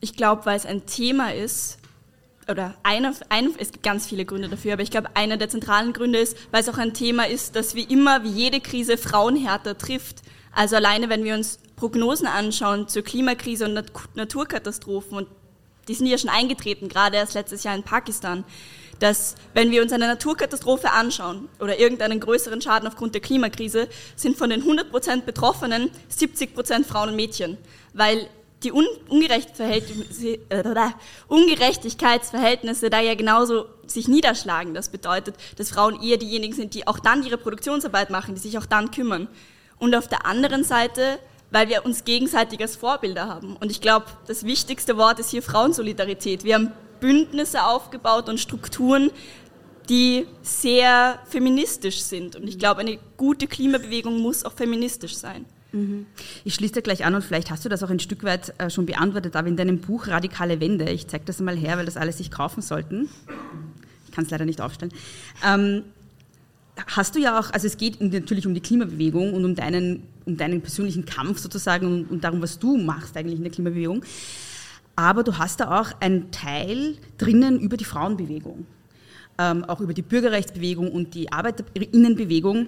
Ich 0.00 0.16
glaube, 0.16 0.44
weil 0.46 0.56
es 0.56 0.66
ein 0.66 0.86
Thema 0.86 1.32
ist, 1.32 1.78
oder 2.48 2.74
einer, 2.82 3.14
ein, 3.28 3.50
es 3.58 3.70
gibt 3.70 3.84
ganz 3.84 4.06
viele 4.06 4.24
Gründe 4.24 4.48
dafür, 4.48 4.72
aber 4.72 4.82
ich 4.82 4.90
glaube, 4.90 5.10
einer 5.14 5.36
der 5.36 5.48
zentralen 5.48 5.92
Gründe 5.92 6.18
ist, 6.18 6.36
weil 6.50 6.62
es 6.62 6.68
auch 6.68 6.78
ein 6.78 6.94
Thema 6.94 7.28
ist, 7.28 7.54
das 7.54 7.76
wie 7.76 7.84
immer, 7.84 8.24
wie 8.24 8.30
jede 8.30 8.60
Krise 8.60 8.96
Frauen 8.96 9.36
härter 9.36 9.78
trifft. 9.78 10.22
Also 10.52 10.76
alleine, 10.76 11.08
wenn 11.08 11.24
wir 11.24 11.34
uns 11.34 11.58
Prognosen 11.76 12.26
anschauen 12.26 12.88
zur 12.88 13.02
Klimakrise 13.02 13.64
und 13.66 13.82
Naturkatastrophen, 14.14 15.16
und 15.18 15.28
die 15.88 15.94
sind 15.94 16.06
ja 16.06 16.18
schon 16.18 16.30
eingetreten, 16.30 16.88
gerade 16.88 17.16
erst 17.16 17.34
letztes 17.34 17.62
Jahr 17.62 17.74
in 17.74 17.82
Pakistan, 17.82 18.44
dass 18.98 19.34
wenn 19.54 19.70
wir 19.70 19.82
uns 19.82 19.92
eine 19.92 20.06
Naturkatastrophe 20.06 20.92
anschauen 20.92 21.48
oder 21.58 21.78
irgendeinen 21.78 22.20
größeren 22.20 22.60
Schaden 22.60 22.86
aufgrund 22.86 23.14
der 23.14 23.22
Klimakrise, 23.22 23.88
sind 24.14 24.36
von 24.36 24.50
den 24.50 24.60
100 24.60 24.90
Prozent 24.90 25.26
Betroffenen 25.26 25.90
70 26.08 26.54
Prozent 26.54 26.86
Frauen 26.86 27.08
und 27.10 27.16
Mädchen, 27.16 27.56
weil 27.94 28.28
die 28.62 28.72
Un 28.72 28.86
äh, 29.08 29.40
Ungerechtigkeitsverhältnisse 31.28 32.90
da 32.90 33.00
ja 33.00 33.14
genauso 33.14 33.64
sich 33.86 34.06
niederschlagen. 34.06 34.74
Das 34.74 34.90
bedeutet, 34.90 35.34
dass 35.56 35.70
Frauen 35.70 36.02
eher 36.02 36.18
diejenigen 36.18 36.52
sind, 36.52 36.74
die 36.74 36.86
auch 36.86 36.98
dann 36.98 37.24
ihre 37.24 37.38
Produktionsarbeit 37.38 38.10
machen, 38.10 38.34
die 38.34 38.40
sich 38.40 38.58
auch 38.58 38.66
dann 38.66 38.90
kümmern. 38.90 39.28
Und 39.80 39.96
auf 39.96 40.06
der 40.06 40.26
anderen 40.26 40.62
Seite, 40.62 41.18
weil 41.50 41.68
wir 41.68 41.84
uns 41.84 42.04
gegenseitig 42.04 42.60
als 42.60 42.76
Vorbilder 42.76 43.26
haben. 43.26 43.56
Und 43.56 43.72
ich 43.72 43.80
glaube, 43.80 44.06
das 44.28 44.44
wichtigste 44.44 44.96
Wort 44.96 45.18
ist 45.18 45.30
hier 45.30 45.42
Frauensolidarität. 45.42 46.44
Wir 46.44 46.54
haben 46.54 46.70
Bündnisse 47.00 47.64
aufgebaut 47.64 48.28
und 48.28 48.38
Strukturen, 48.38 49.10
die 49.88 50.26
sehr 50.42 51.18
feministisch 51.28 52.00
sind. 52.02 52.36
Und 52.36 52.46
ich 52.46 52.58
glaube, 52.58 52.80
eine 52.80 52.98
gute 53.16 53.48
Klimabewegung 53.48 54.20
muss 54.20 54.44
auch 54.44 54.52
feministisch 54.52 55.16
sein. 55.16 55.44
Mhm. 55.72 56.06
Ich 56.44 56.54
schließe 56.54 56.74
da 56.74 56.80
gleich 56.80 57.04
an 57.04 57.14
und 57.14 57.22
vielleicht 57.22 57.50
hast 57.50 57.64
du 57.64 57.68
das 57.68 57.82
auch 57.82 57.90
ein 57.90 58.00
Stück 58.00 58.22
weit 58.22 58.54
äh, 58.58 58.70
schon 58.70 58.86
beantwortet, 58.86 59.34
aber 59.36 59.48
in 59.48 59.56
deinem 59.56 59.80
Buch 59.80 60.08
Radikale 60.08 60.60
Wende, 60.60 60.90
ich 60.90 61.08
zeige 61.08 61.24
das 61.24 61.40
mal 61.40 61.56
her, 61.56 61.78
weil 61.78 61.86
das 61.86 61.96
alle 61.96 62.12
sich 62.12 62.30
kaufen 62.30 62.62
sollten. 62.62 63.08
Ich 64.06 64.12
kann 64.12 64.24
es 64.24 64.30
leider 64.30 64.44
nicht 64.44 64.60
aufstellen. 64.60 64.92
Ähm, 65.44 65.84
hast 66.86 67.14
du 67.14 67.20
ja 67.20 67.38
auch, 67.38 67.50
also 67.52 67.66
es 67.66 67.76
geht 67.76 68.00
natürlich 68.00 68.46
um 68.46 68.54
die 68.54 68.60
Klimabewegung 68.60 69.34
und 69.34 69.44
um 69.44 69.54
deinen, 69.54 70.02
um 70.24 70.36
deinen 70.36 70.60
persönlichen 70.60 71.04
Kampf 71.04 71.38
sozusagen 71.38 71.86
und, 71.86 72.10
und 72.10 72.24
darum, 72.24 72.42
was 72.42 72.58
du 72.58 72.76
machst 72.76 73.16
eigentlich 73.16 73.36
in 73.36 73.44
der 73.44 73.52
Klimabewegung. 73.52 74.04
Aber 74.96 75.22
du 75.22 75.38
hast 75.38 75.60
da 75.60 75.80
auch 75.80 75.92
einen 76.00 76.30
Teil 76.30 76.96
drinnen 77.16 77.58
über 77.58 77.76
die 77.76 77.84
Frauenbewegung, 77.84 78.66
ähm, 79.38 79.64
auch 79.64 79.80
über 79.80 79.94
die 79.94 80.02
Bürgerrechtsbewegung 80.02 80.90
und 80.90 81.14
die 81.14 81.32
Arbeiterinnenbewegung. 81.32 82.66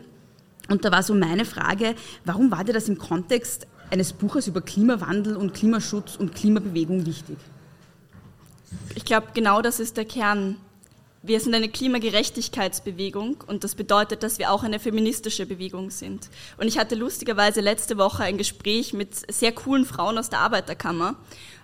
Und 0.68 0.84
da 0.84 0.92
war 0.92 1.02
so 1.02 1.14
meine 1.14 1.44
Frage, 1.44 1.94
warum 2.24 2.50
war 2.50 2.64
dir 2.64 2.72
das 2.72 2.88
im 2.88 2.96
Kontext 2.96 3.66
eines 3.90 4.12
Buches 4.12 4.46
über 4.46 4.62
Klimawandel 4.62 5.36
und 5.36 5.52
Klimaschutz 5.52 6.16
und 6.16 6.34
Klimabewegung 6.34 7.04
wichtig? 7.04 7.36
Ich 8.94 9.04
glaube, 9.04 9.28
genau 9.34 9.60
das 9.60 9.80
ist 9.80 9.96
der 9.96 10.04
Kern 10.04 10.56
wir 11.24 11.38
sind 11.38 11.54
eine 11.54 11.68
Klimagerechtigkeitsbewegung 11.68 13.44
und 13.46 13.62
das 13.62 13.76
bedeutet, 13.76 14.24
dass 14.24 14.40
wir 14.40 14.50
auch 14.50 14.64
eine 14.64 14.80
feministische 14.80 15.46
Bewegung 15.46 15.90
sind. 15.90 16.28
Und 16.56 16.66
ich 16.66 16.78
hatte 16.78 16.96
lustigerweise 16.96 17.60
letzte 17.60 17.96
Woche 17.96 18.24
ein 18.24 18.38
Gespräch 18.38 18.92
mit 18.92 19.32
sehr 19.32 19.52
coolen 19.52 19.84
Frauen 19.84 20.18
aus 20.18 20.30
der 20.30 20.40
Arbeiterkammer, 20.40 21.14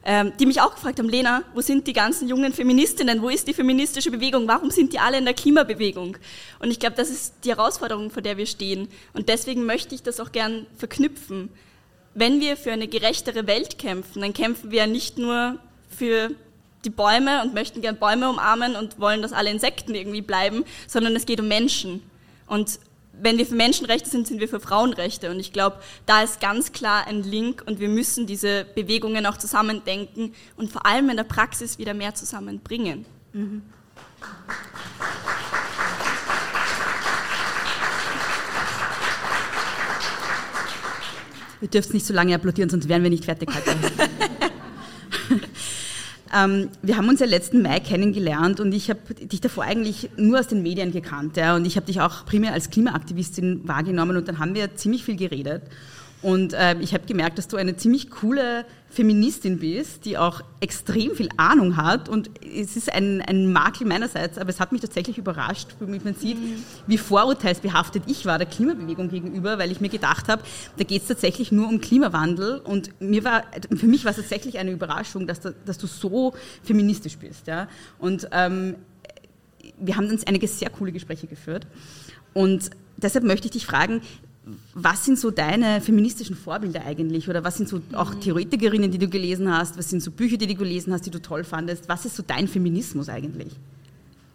ähm, 0.04 0.32
die 0.38 0.46
mich 0.46 0.60
auch 0.60 0.74
gefragt 0.74 1.00
haben, 1.00 1.08
Lena, 1.08 1.42
wo 1.54 1.60
sind 1.60 1.88
die 1.88 1.92
ganzen 1.92 2.28
jungen 2.28 2.52
Feministinnen? 2.52 3.20
Wo 3.20 3.28
ist 3.28 3.48
die 3.48 3.54
feministische 3.54 4.12
Bewegung? 4.12 4.46
Warum 4.46 4.70
sind 4.70 4.92
die 4.92 5.00
alle 5.00 5.18
in 5.18 5.24
der 5.24 5.34
Klimabewegung? 5.34 6.16
Und 6.60 6.70
ich 6.70 6.78
glaube, 6.78 6.94
das 6.94 7.10
ist 7.10 7.34
die 7.42 7.50
Herausforderung, 7.50 8.10
vor 8.12 8.22
der 8.22 8.36
wir 8.36 8.46
stehen. 8.46 8.88
Und 9.12 9.28
deswegen 9.28 9.66
möchte 9.66 9.92
ich 9.92 10.04
das 10.04 10.20
auch 10.20 10.30
gern 10.30 10.68
verknüpfen. 10.76 11.50
Wenn 12.14 12.40
wir 12.40 12.56
für 12.56 12.70
eine 12.70 12.86
gerechtere 12.86 13.48
Welt 13.48 13.76
kämpfen, 13.78 14.22
dann 14.22 14.32
kämpfen 14.32 14.70
wir 14.70 14.86
nicht 14.86 15.18
nur 15.18 15.58
für 15.88 16.30
die 16.84 16.90
Bäume 16.90 17.42
und 17.42 17.54
möchten 17.54 17.80
gern 17.80 17.96
Bäume 17.96 18.30
umarmen 18.30 18.76
und 18.76 19.00
wollen, 19.00 19.22
dass 19.22 19.32
alle 19.32 19.50
Insekten 19.50 19.94
irgendwie 19.94 20.22
bleiben, 20.22 20.64
sondern 20.86 21.16
es 21.16 21.26
geht 21.26 21.40
um 21.40 21.48
Menschen. 21.48 22.02
Und 22.46 22.78
wenn 23.20 23.36
wir 23.36 23.46
für 23.46 23.54
Menschenrechte 23.54 24.08
sind, 24.08 24.26
sind 24.26 24.40
wir 24.40 24.48
für 24.48 24.60
Frauenrechte. 24.60 25.30
Und 25.30 25.40
ich 25.40 25.52
glaube, 25.52 25.78
da 26.06 26.22
ist 26.22 26.40
ganz 26.40 26.72
klar 26.72 27.06
ein 27.06 27.22
Link 27.22 27.64
und 27.66 27.80
wir 27.80 27.88
müssen 27.88 28.26
diese 28.26 28.64
Bewegungen 28.74 29.26
auch 29.26 29.36
zusammendenken 29.36 30.34
und 30.56 30.70
vor 30.70 30.86
allem 30.86 31.10
in 31.10 31.16
der 31.16 31.24
Praxis 31.24 31.78
wieder 31.78 31.94
mehr 31.94 32.14
zusammenbringen. 32.14 33.06
Mhm. 33.32 33.62
Wir 41.60 41.68
dürfen 41.68 41.92
nicht 41.92 42.06
so 42.06 42.14
lange 42.14 42.36
applaudieren, 42.36 42.70
sonst 42.70 42.88
wären 42.88 43.02
wir 43.02 43.10
nicht 43.10 43.24
fertig 43.24 43.50
heute. 43.52 43.76
Ähm, 46.34 46.68
wir 46.82 46.96
haben 46.96 47.08
uns 47.08 47.20
ja 47.20 47.26
letzten 47.26 47.62
Mai 47.62 47.80
kennengelernt 47.80 48.60
und 48.60 48.72
ich 48.72 48.90
habe 48.90 49.14
dich 49.14 49.40
davor 49.40 49.64
eigentlich 49.64 50.10
nur 50.16 50.38
aus 50.38 50.48
den 50.48 50.62
Medien 50.62 50.92
gekannt. 50.92 51.36
Ja, 51.36 51.56
und 51.56 51.66
ich 51.66 51.76
habe 51.76 51.86
dich 51.86 52.00
auch 52.00 52.24
primär 52.26 52.52
als 52.52 52.70
Klimaaktivistin 52.70 53.66
wahrgenommen 53.66 54.16
und 54.16 54.28
dann 54.28 54.38
haben 54.38 54.54
wir 54.54 54.74
ziemlich 54.76 55.04
viel 55.04 55.16
geredet. 55.16 55.62
Und 56.20 56.52
äh, 56.52 56.76
ich 56.80 56.94
habe 56.94 57.06
gemerkt, 57.06 57.38
dass 57.38 57.48
du 57.48 57.56
eine 57.56 57.76
ziemlich 57.76 58.10
coole 58.10 58.64
Feministin 58.90 59.58
bist, 59.58 60.04
die 60.06 60.16
auch 60.16 60.40
extrem 60.60 61.14
viel 61.14 61.28
Ahnung 61.36 61.76
hat. 61.76 62.08
Und 62.08 62.30
es 62.42 62.76
ist 62.76 62.92
ein, 62.92 63.20
ein 63.20 63.52
Makel 63.52 63.86
meinerseits, 63.86 64.38
aber 64.38 64.50
es 64.50 64.60
hat 64.60 64.72
mich 64.72 64.80
tatsächlich 64.80 65.18
überrascht, 65.18 65.68
wie 65.80 65.98
man 65.98 66.14
sieht, 66.14 66.40
mhm. 66.40 66.62
wie 66.86 66.98
vorurteilsbehaftet 66.98 68.04
ich 68.06 68.24
war 68.26 68.38
der 68.38 68.46
Klimabewegung 68.46 69.08
gegenüber, 69.08 69.58
weil 69.58 69.70
ich 69.70 69.80
mir 69.80 69.90
gedacht 69.90 70.28
habe, 70.28 70.42
da 70.76 70.84
geht 70.84 71.02
es 71.02 71.08
tatsächlich 71.08 71.52
nur 71.52 71.68
um 71.68 71.80
Klimawandel. 71.80 72.60
Und 72.60 73.00
mir 73.00 73.24
war, 73.24 73.44
für 73.76 73.86
mich 73.86 74.04
war 74.04 74.10
es 74.10 74.16
tatsächlich 74.16 74.58
eine 74.58 74.70
Überraschung, 74.70 75.26
dass, 75.26 75.40
da, 75.40 75.52
dass 75.64 75.78
du 75.78 75.86
so 75.86 76.34
feministisch 76.62 77.18
bist. 77.18 77.46
Ja? 77.46 77.68
Und 77.98 78.28
ähm, 78.32 78.76
wir 79.78 79.96
haben 79.96 80.08
uns 80.08 80.26
einige 80.26 80.48
sehr 80.48 80.70
coole 80.70 80.92
Gespräche 80.92 81.26
geführt. 81.26 81.66
Und 82.34 82.70
deshalb 82.96 83.24
möchte 83.24 83.46
ich 83.46 83.52
dich 83.52 83.66
fragen, 83.66 84.00
was 84.74 85.04
sind 85.04 85.18
so 85.18 85.30
deine 85.30 85.80
feministischen 85.80 86.36
Vorbilder 86.36 86.84
eigentlich? 86.84 87.28
Oder 87.28 87.44
was 87.44 87.56
sind 87.56 87.68
so 87.68 87.80
auch 87.92 88.14
mhm. 88.14 88.20
Theoretikerinnen, 88.20 88.90
die 88.90 88.98
du 88.98 89.08
gelesen 89.08 89.52
hast? 89.52 89.78
Was 89.78 89.90
sind 89.90 90.02
so 90.02 90.10
Bücher, 90.10 90.36
die 90.36 90.46
du 90.46 90.54
gelesen 90.54 90.92
hast, 90.92 91.06
die 91.06 91.10
du 91.10 91.20
toll 91.20 91.44
fandest? 91.44 91.88
Was 91.88 92.04
ist 92.04 92.16
so 92.16 92.22
dein 92.26 92.48
Feminismus 92.48 93.08
eigentlich? 93.08 93.52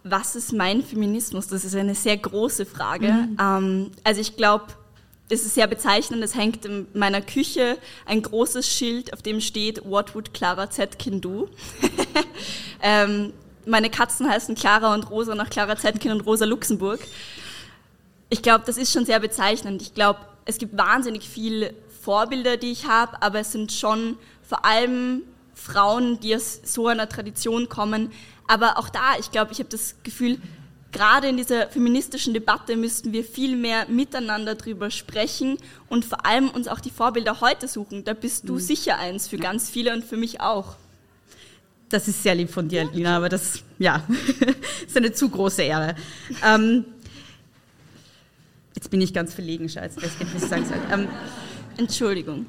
Was 0.03 0.35
ist 0.35 0.51
mein 0.53 0.83
Feminismus? 0.83 1.47
Das 1.47 1.63
ist 1.63 1.75
eine 1.75 1.95
sehr 1.95 2.17
große 2.17 2.65
Frage. 2.65 3.11
Mhm. 3.11 3.37
Ähm, 3.39 3.91
also 4.03 4.21
ich 4.21 4.35
glaube, 4.35 4.65
es 5.29 5.45
ist 5.45 5.55
sehr 5.55 5.67
bezeichnend, 5.67 6.23
es 6.23 6.35
hängt 6.35 6.65
in 6.65 6.87
meiner 6.93 7.21
Küche 7.21 7.77
ein 8.05 8.21
großes 8.21 8.67
Schild, 8.67 9.13
auf 9.13 9.21
dem 9.21 9.41
steht, 9.41 9.83
What 9.85 10.13
would 10.13 10.33
Clara 10.33 10.69
Zetkin 10.69 11.21
do? 11.21 11.49
ähm, 12.81 13.31
meine 13.65 13.89
Katzen 13.89 14.29
heißen 14.29 14.55
Clara 14.55 14.93
und 14.93 15.09
Rosa 15.09 15.35
nach 15.35 15.49
Clara 15.49 15.77
Zetkin 15.77 16.11
und 16.11 16.21
Rosa 16.21 16.45
Luxemburg 16.45 16.99
ich 18.33 18.41
glaube, 18.41 18.63
das 18.65 18.77
ist 18.77 18.91
schon 18.91 19.05
sehr 19.05 19.19
bezeichnend. 19.19 19.83
Ich 19.83 19.93
glaube, 19.93 20.19
es 20.45 20.57
gibt 20.57 20.75
wahnsinnig 20.75 21.29
viele 21.29 21.75
Vorbilder, 22.01 22.57
die 22.57 22.71
ich 22.71 22.87
habe, 22.87 23.21
aber 23.21 23.41
es 23.41 23.51
sind 23.51 23.71
schon 23.71 24.17
vor 24.41 24.65
allem 24.65 25.21
Frauen, 25.53 26.19
die 26.19 26.35
aus 26.35 26.59
so 26.65 26.87
einer 26.87 27.07
Tradition 27.07 27.69
kommen. 27.69 28.11
Aber 28.47 28.79
auch 28.79 28.89
da, 28.89 29.17
ich 29.19 29.29
glaube, 29.29 29.51
ich 29.51 29.59
habe 29.59 29.69
das 29.69 29.97
Gefühl, 30.01 30.39
gerade 30.91 31.27
in 31.27 31.37
dieser 31.37 31.67
feministischen 31.67 32.33
Debatte 32.33 32.75
müssten 32.75 33.13
wir 33.13 33.23
viel 33.23 33.55
mehr 33.55 33.87
miteinander 33.87 34.55
drüber 34.55 34.89
sprechen 34.89 35.59
und 35.87 36.03
vor 36.03 36.25
allem 36.25 36.49
uns 36.49 36.67
auch 36.67 36.79
die 36.79 36.89
Vorbilder 36.89 37.39
heute 37.39 37.67
suchen. 37.67 38.03
Da 38.03 38.15
bist 38.15 38.49
du 38.49 38.53
mhm. 38.53 38.59
sicher 38.59 38.97
eins 38.97 39.27
für 39.27 39.37
ganz 39.37 39.69
viele 39.69 39.93
und 39.93 40.03
für 40.03 40.17
mich 40.17 40.41
auch. 40.41 40.75
Das 41.89 42.07
ist 42.07 42.23
sehr 42.23 42.33
lieb 42.33 42.49
von 42.49 42.67
dir, 42.67 42.89
Lina, 42.91 43.15
aber 43.15 43.29
das 43.29 43.59
ja, 43.77 44.03
ist 44.87 44.97
eine 44.97 45.13
zu 45.13 45.29
große 45.29 45.61
Ehre. 45.61 45.95
Ähm, 46.43 46.85
Jetzt 48.75 48.89
bin 48.89 49.01
ich 49.01 49.13
ganz 49.13 49.33
verlegen, 49.33 49.69
Scheiße, 49.69 49.99
ich 49.99 50.05
weiß 50.05 50.19
nicht, 50.19 50.35
was 50.35 50.43
ich 50.43 50.49
sagen 50.49 50.65
soll. 50.65 50.77
Ähm, 50.91 51.07
Entschuldigung. 51.77 52.45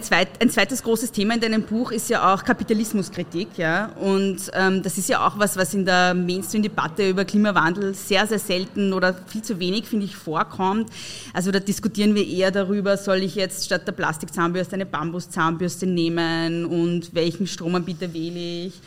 zweit, 0.00 0.28
ein 0.40 0.48
zweites 0.48 0.82
großes 0.82 1.12
Thema 1.12 1.34
in 1.34 1.40
deinem 1.40 1.62
Buch 1.62 1.92
ist 1.92 2.08
ja 2.08 2.32
auch 2.32 2.42
Kapitalismuskritik, 2.42 3.48
ja. 3.58 3.92
Und 4.00 4.50
ähm, 4.54 4.82
das 4.82 4.96
ist 4.96 5.10
ja 5.10 5.26
auch 5.26 5.38
was, 5.38 5.58
was 5.58 5.74
in 5.74 5.84
der 5.84 6.14
Mainstream-Debatte 6.14 7.08
über 7.08 7.26
Klimawandel 7.26 7.94
sehr, 7.94 8.26
sehr 8.26 8.38
selten 8.38 8.94
oder 8.94 9.14
viel 9.26 9.42
zu 9.42 9.58
wenig, 9.58 9.86
finde 9.86 10.06
ich, 10.06 10.16
vorkommt. 10.16 10.90
Also 11.34 11.50
da 11.50 11.60
diskutieren 11.60 12.14
wir 12.14 12.26
eher 12.26 12.50
darüber, 12.50 12.96
soll 12.96 13.18
ich 13.18 13.34
jetzt 13.34 13.66
statt 13.66 13.86
der 13.86 13.92
Plastikzahnbürste 13.92 14.74
eine 14.74 14.86
Bambuszahnbürste 14.86 15.86
nehmen 15.86 16.64
und 16.64 17.14
welchen 17.14 17.46
Stromanbieter 17.46 18.14
wähle 18.14 18.66
ich 18.66 18.80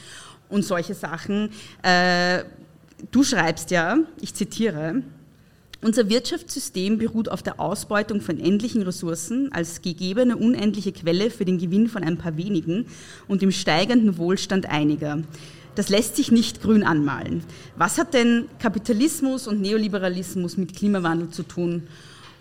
und 0.50 0.64
solche 0.64 0.96
Sachen. 0.96 1.52
Äh, 1.84 2.44
du 3.12 3.24
schreibst 3.24 3.70
ja, 3.70 3.98
ich 4.20 4.34
zitiere, 4.34 5.04
unser 5.82 6.10
Wirtschaftssystem 6.10 6.98
beruht 6.98 7.30
auf 7.30 7.44
der 7.44 7.60
Ausbeutung 7.60 8.22
von 8.22 8.40
endlichen 8.40 8.82
Ressourcen 8.82 9.52
als 9.52 9.82
gegebene 9.82 10.36
unendliche 10.36 10.92
Quelle 10.92 11.30
für 11.30 11.46
den 11.46 11.60
Gewinn 11.60 11.88
von 11.88 12.04
ein 12.04 12.18
paar 12.18 12.36
wenigen 12.36 12.88
und 13.28 13.42
dem 13.42 13.52
steigenden 13.52 14.18
Wohlstand 14.18 14.68
einiger. 14.68 15.22
Das 15.76 15.90
lässt 15.90 16.16
sich 16.16 16.32
nicht 16.32 16.64
grün 16.64 16.84
anmalen. 16.84 17.44
Was 17.76 18.00
hat 18.00 18.16
denn 18.16 18.46
Kapitalismus 18.58 19.48
und 19.48 19.62
Neoliberalismus 19.62 20.58
mit 20.58 20.76
Klimawandel 20.76 21.30
zu 21.30 21.44
tun? 21.44 21.84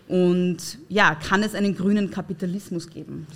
Und 0.09 0.78
ja, 0.88 1.14
kann 1.14 1.43
es 1.43 1.55
einen 1.55 1.76
grünen 1.76 2.11
Kapitalismus 2.11 2.88
geben? 2.88 3.26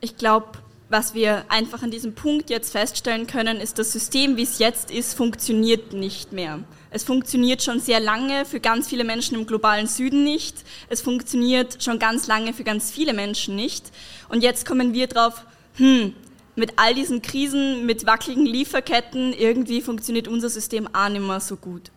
Ich 0.00 0.16
glaube, 0.16 0.46
was 0.90 1.14
wir 1.14 1.44
einfach 1.48 1.82
an 1.82 1.90
diesem 1.90 2.14
Punkt 2.14 2.48
jetzt 2.48 2.72
feststellen 2.72 3.26
können, 3.26 3.58
ist, 3.58 3.78
das 3.78 3.92
System, 3.92 4.36
wie 4.36 4.42
es 4.42 4.58
jetzt 4.58 4.90
ist, 4.90 5.14
funktioniert 5.14 5.92
nicht 5.92 6.32
mehr. 6.32 6.60
Es 6.90 7.04
funktioniert 7.04 7.62
schon 7.62 7.80
sehr 7.80 8.00
lange 8.00 8.46
für 8.46 8.60
ganz 8.60 8.88
viele 8.88 9.04
Menschen 9.04 9.36
im 9.36 9.46
globalen 9.46 9.86
Süden 9.86 10.24
nicht. 10.24 10.56
Es 10.88 11.02
funktioniert 11.02 11.82
schon 11.82 11.98
ganz 11.98 12.26
lange 12.26 12.54
für 12.54 12.64
ganz 12.64 12.90
viele 12.90 13.12
Menschen 13.12 13.54
nicht. 13.54 13.92
Und 14.30 14.42
jetzt 14.42 14.64
kommen 14.64 14.94
wir 14.94 15.06
drauf, 15.06 15.44
hm, 15.74 16.14
mit 16.56 16.72
all 16.76 16.94
diesen 16.94 17.20
Krisen, 17.20 17.84
mit 17.84 18.06
wackeligen 18.06 18.46
Lieferketten, 18.46 19.32
irgendwie 19.32 19.82
funktioniert 19.82 20.26
unser 20.26 20.48
System 20.48 20.88
auch 20.94 21.08
nicht 21.10 21.24
mehr 21.24 21.40
so 21.40 21.56
gut. 21.56 21.90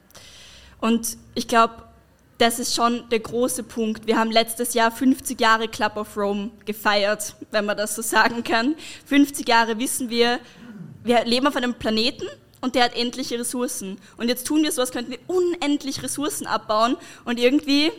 Und 0.82 1.18
ich 1.34 1.48
glaube, 1.48 1.84
das 2.42 2.58
ist 2.58 2.76
schon 2.76 3.08
der 3.12 3.20
große 3.20 3.62
Punkt. 3.62 4.08
Wir 4.08 4.18
haben 4.18 4.32
letztes 4.32 4.74
Jahr 4.74 4.92
50 4.92 5.40
Jahre 5.40 5.68
Club 5.68 5.96
of 5.96 6.18
Rome 6.18 6.50
gefeiert, 6.66 7.36
wenn 7.52 7.66
man 7.66 7.78
das 7.78 7.96
so 7.96 8.02
sagen 8.02 8.44
kann. 8.44 8.76
50 9.06 9.48
Jahre 9.48 9.78
wissen 9.78 10.10
wir, 10.10 10.40
wir 11.04 11.24
leben 11.26 11.46
auf 11.46 11.56
einem 11.56 11.76
Planeten 11.76 12.26
und 12.60 12.74
der 12.74 12.86
hat 12.86 12.96
endliche 12.96 13.38
Ressourcen. 13.38 14.00
Und 14.18 14.28
jetzt 14.28 14.48
tun 14.48 14.64
wir 14.64 14.72
so, 14.72 14.82
als 14.82 14.92
könnten 14.92 15.12
wir 15.12 15.20
unendlich 15.28 16.02
Ressourcen 16.02 16.48
abbauen 16.48 16.98
und 17.26 17.40
irgendwie, 17.40 17.92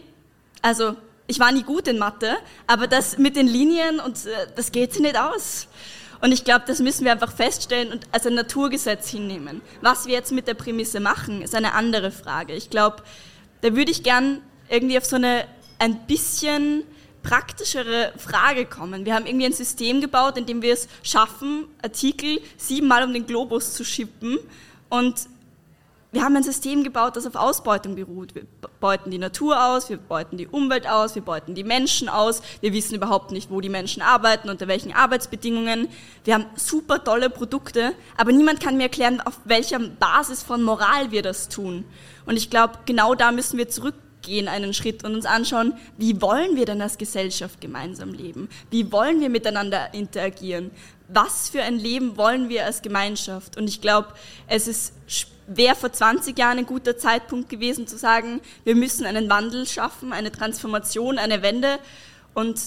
also 0.60 0.96
ich 1.28 1.38
war 1.38 1.52
nie 1.52 1.62
gut 1.62 1.86
in 1.86 1.98
Mathe, 1.98 2.36
aber 2.66 2.88
das 2.88 3.18
mit 3.18 3.36
den 3.36 3.46
Linien 3.46 4.00
und 4.00 4.26
äh, 4.26 4.48
das 4.56 4.72
geht 4.72 4.92
sich 4.92 5.02
nicht 5.02 5.16
aus. 5.16 5.68
Und 6.20 6.32
ich 6.32 6.42
glaube, 6.42 6.64
das 6.66 6.80
müssen 6.80 7.04
wir 7.04 7.12
einfach 7.12 7.32
feststellen 7.32 7.92
und 7.92 8.08
als 8.10 8.26
ein 8.26 8.34
Naturgesetz 8.34 9.08
hinnehmen. 9.08 9.60
Was 9.82 10.06
wir 10.06 10.14
jetzt 10.14 10.32
mit 10.32 10.48
der 10.48 10.54
Prämisse 10.54 10.98
machen, 10.98 11.42
ist 11.42 11.54
eine 11.54 11.74
andere 11.74 12.10
Frage. 12.10 12.54
Ich 12.54 12.70
glaube, 12.70 13.04
da 13.62 13.74
würde 13.74 13.90
ich 13.90 14.02
gern 14.02 14.42
irgendwie 14.68 14.98
auf 14.98 15.04
so 15.06 15.16
eine 15.16 15.46
ein 15.78 16.06
bisschen 16.06 16.84
praktischere 17.22 18.12
Frage 18.16 18.66
kommen. 18.66 19.04
Wir 19.04 19.14
haben 19.14 19.26
irgendwie 19.26 19.46
ein 19.46 19.52
System 19.52 20.00
gebaut, 20.00 20.36
in 20.36 20.46
dem 20.46 20.62
wir 20.62 20.72
es 20.72 20.88
schaffen, 21.02 21.66
Artikel 21.82 22.40
siebenmal 22.56 23.04
um 23.04 23.12
den 23.12 23.26
Globus 23.26 23.74
zu 23.74 23.84
schippen 23.84 24.38
und 24.88 25.14
wir 26.12 26.22
haben 26.22 26.36
ein 26.36 26.42
System 26.42 26.84
gebaut, 26.84 27.16
das 27.16 27.26
auf 27.26 27.36
Ausbeutung 27.36 27.94
beruht. 27.94 28.34
Wir 28.34 28.42
beuten 28.80 29.10
die 29.10 29.18
Natur 29.18 29.64
aus, 29.64 29.88
wir 29.88 29.96
beuten 29.96 30.36
die 30.36 30.46
Umwelt 30.46 30.86
aus, 30.86 31.14
wir 31.14 31.22
beuten 31.22 31.54
die 31.54 31.64
Menschen 31.64 32.10
aus. 32.10 32.42
Wir 32.60 32.74
wissen 32.74 32.94
überhaupt 32.94 33.32
nicht, 33.32 33.50
wo 33.50 33.62
die 33.62 33.70
Menschen 33.70 34.02
arbeiten, 34.02 34.50
unter 34.50 34.68
welchen 34.68 34.92
Arbeitsbedingungen. 34.92 35.88
Wir 36.24 36.34
haben 36.34 36.44
super 36.54 37.02
tolle 37.02 37.30
Produkte, 37.30 37.94
aber 38.16 38.30
niemand 38.30 38.60
kann 38.60 38.76
mir 38.76 38.84
erklären, 38.84 39.22
auf 39.22 39.40
welcher 39.46 39.78
Basis 39.78 40.42
von 40.42 40.62
Moral 40.62 41.12
wir 41.12 41.22
das 41.22 41.48
tun. 41.48 41.84
Und 42.26 42.36
ich 42.36 42.50
glaube, 42.50 42.74
genau 42.84 43.14
da 43.14 43.32
müssen 43.32 43.56
wir 43.56 43.68
zurückgehen 44.22 44.48
einen 44.48 44.72
Schritt 44.74 45.04
und 45.04 45.14
uns 45.14 45.26
anschauen, 45.26 45.74
wie 45.98 46.20
wollen 46.20 46.56
wir 46.56 46.64
denn 46.64 46.80
als 46.80 46.98
Gesellschaft 46.98 47.60
gemeinsam 47.60 48.12
leben? 48.12 48.48
Wie 48.70 48.90
wollen 48.92 49.20
wir 49.20 49.28
miteinander 49.28 49.92
interagieren? 49.92 50.70
Was 51.08 51.50
für 51.50 51.62
ein 51.62 51.78
Leben 51.78 52.16
wollen 52.16 52.48
wir 52.48 52.64
als 52.64 52.82
Gemeinschaft? 52.82 53.56
Und 53.56 53.68
ich 53.68 53.80
glaube, 53.80 54.08
es 54.46 54.68
ist 54.68 54.94
wäre 55.48 55.74
vor 55.74 55.92
20 55.92 56.38
Jahren 56.38 56.58
ein 56.58 56.66
guter 56.66 56.96
Zeitpunkt 56.96 57.48
gewesen 57.48 57.86
zu 57.86 57.98
sagen, 57.98 58.40
wir 58.64 58.76
müssen 58.76 59.04
einen 59.04 59.28
Wandel 59.28 59.66
schaffen, 59.66 60.12
eine 60.12 60.30
Transformation, 60.30 61.18
eine 61.18 61.42
Wende. 61.42 61.78
Und 62.32 62.60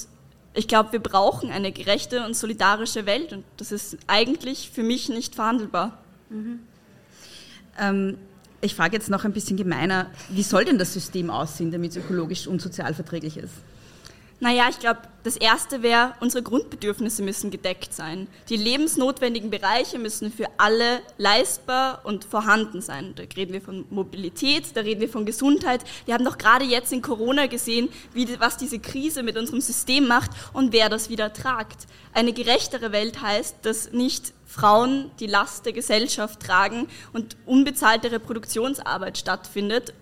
ich 0.54 0.68
glaube, 0.68 0.91
wir 0.91 1.00
brauchen 1.00 1.52
eine 1.52 1.72
gerechte 1.72 2.26
und 2.26 2.36
solidarische 2.36 3.06
Welt. 3.06 3.32
Und 3.32 3.46
das 3.58 3.72
ist 3.72 3.98
eigentlich 4.08 4.70
für 4.72 4.84
mich 4.84 5.08
nicht 5.10 5.36
verhandelbar. 5.36 5.98
Mhm. 6.30 6.60
Ähm, 7.80 8.18
ich 8.65 8.75
frage 8.75 8.95
jetzt 8.95 9.10
noch 9.10 9.23
ein 9.23 9.32
bisschen 9.32 9.58
gemeiner, 9.58 10.08
wie 10.30 10.43
soll 10.43 10.65
denn 10.65 10.78
das 10.78 10.93
System 10.93 11.30
aussehen, 11.30 11.71
damit 11.71 11.91
es 11.91 11.97
ökologisch 11.97 12.47
und 12.47 12.62
sozial 12.62 12.93
verträglich 12.93 13.38
ist? 13.38 13.54
Naja, 14.41 14.67
ich 14.69 14.80
glaube, 14.80 15.00
das 15.24 15.38
Erste 15.38 15.82
wäre, 15.82 16.13
unsere 16.19 16.43
Grundbedürfnisse 16.43 17.24
müssen 17.24 17.52
gedeckt 17.52 17.93
sein. 17.93 18.28
Die 18.50 18.58
lebensnotwendigen 18.58 19.50
Bereiche 19.50 19.98
müssen 19.98 20.32
für 20.32 20.48
alle 20.58 21.02
leistbar 21.17 22.02
und 22.04 22.26
vorhanden 22.26 22.82
sein. 22.82 23.13
Da 23.15 23.24
reden 23.36 23.54
wir 23.54 23.62
von 23.62 23.86
Mobilität, 23.89 24.76
da 24.76 24.82
reden 24.82 25.02
wir 25.02 25.10
von 25.10 25.26
Gesundheit. 25.26 25.84
Wir 26.06 26.13
haben 26.13 26.26
doch 26.26 26.38
gerade 26.38 26.65
jetzt 26.65 26.91
in 26.91 27.02
Corona 27.02 27.48
gesehen, 27.48 27.89
wie, 28.13 28.39
was 28.39 28.58
diese 28.58 28.78
Krise 28.78 29.24
mit 29.24 29.38
unserem 29.38 29.62
System 29.62 30.08
macht 30.08 30.32
und 30.52 30.74
wer 30.74 30.89
das 30.89 31.10
wieder 31.10 31.32
tragt. 31.32 31.88
Eine 32.13 32.34
gerechtere 32.34 32.91
Welt 32.91 33.21
heißt, 33.21 33.58
dass 33.63 33.93
nicht 33.93 34.34
Frauen 34.45 35.12
die 35.19 35.28
Last 35.28 35.65
der 35.65 35.74
Gesellschaft 35.74 36.41
tragen 36.41 36.88
und 37.13 37.38
unbezahlte 37.45 38.12
Reproduktionsarbeit 38.12 39.17
stattfindet 39.17 39.93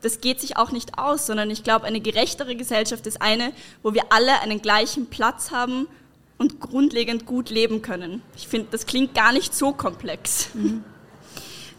das 0.00 0.20
geht 0.20 0.40
sich 0.40 0.56
auch 0.56 0.70
nicht 0.70 0.98
aus, 0.98 1.26
sondern 1.26 1.50
ich 1.50 1.64
glaube, 1.64 1.86
eine 1.86 2.00
gerechtere 2.00 2.56
Gesellschaft 2.56 3.06
ist 3.06 3.20
eine, 3.20 3.52
wo 3.82 3.94
wir 3.94 4.12
alle 4.12 4.40
einen 4.40 4.62
gleichen 4.62 5.06
Platz 5.06 5.50
haben 5.50 5.86
und 6.36 6.60
grundlegend 6.60 7.26
gut 7.26 7.50
leben 7.50 7.82
können. 7.82 8.22
Ich 8.36 8.48
finde, 8.48 8.68
das 8.70 8.86
klingt 8.86 9.14
gar 9.14 9.32
nicht 9.32 9.54
so 9.54 9.72
komplex. 9.72 10.50
Mhm. 10.54 10.84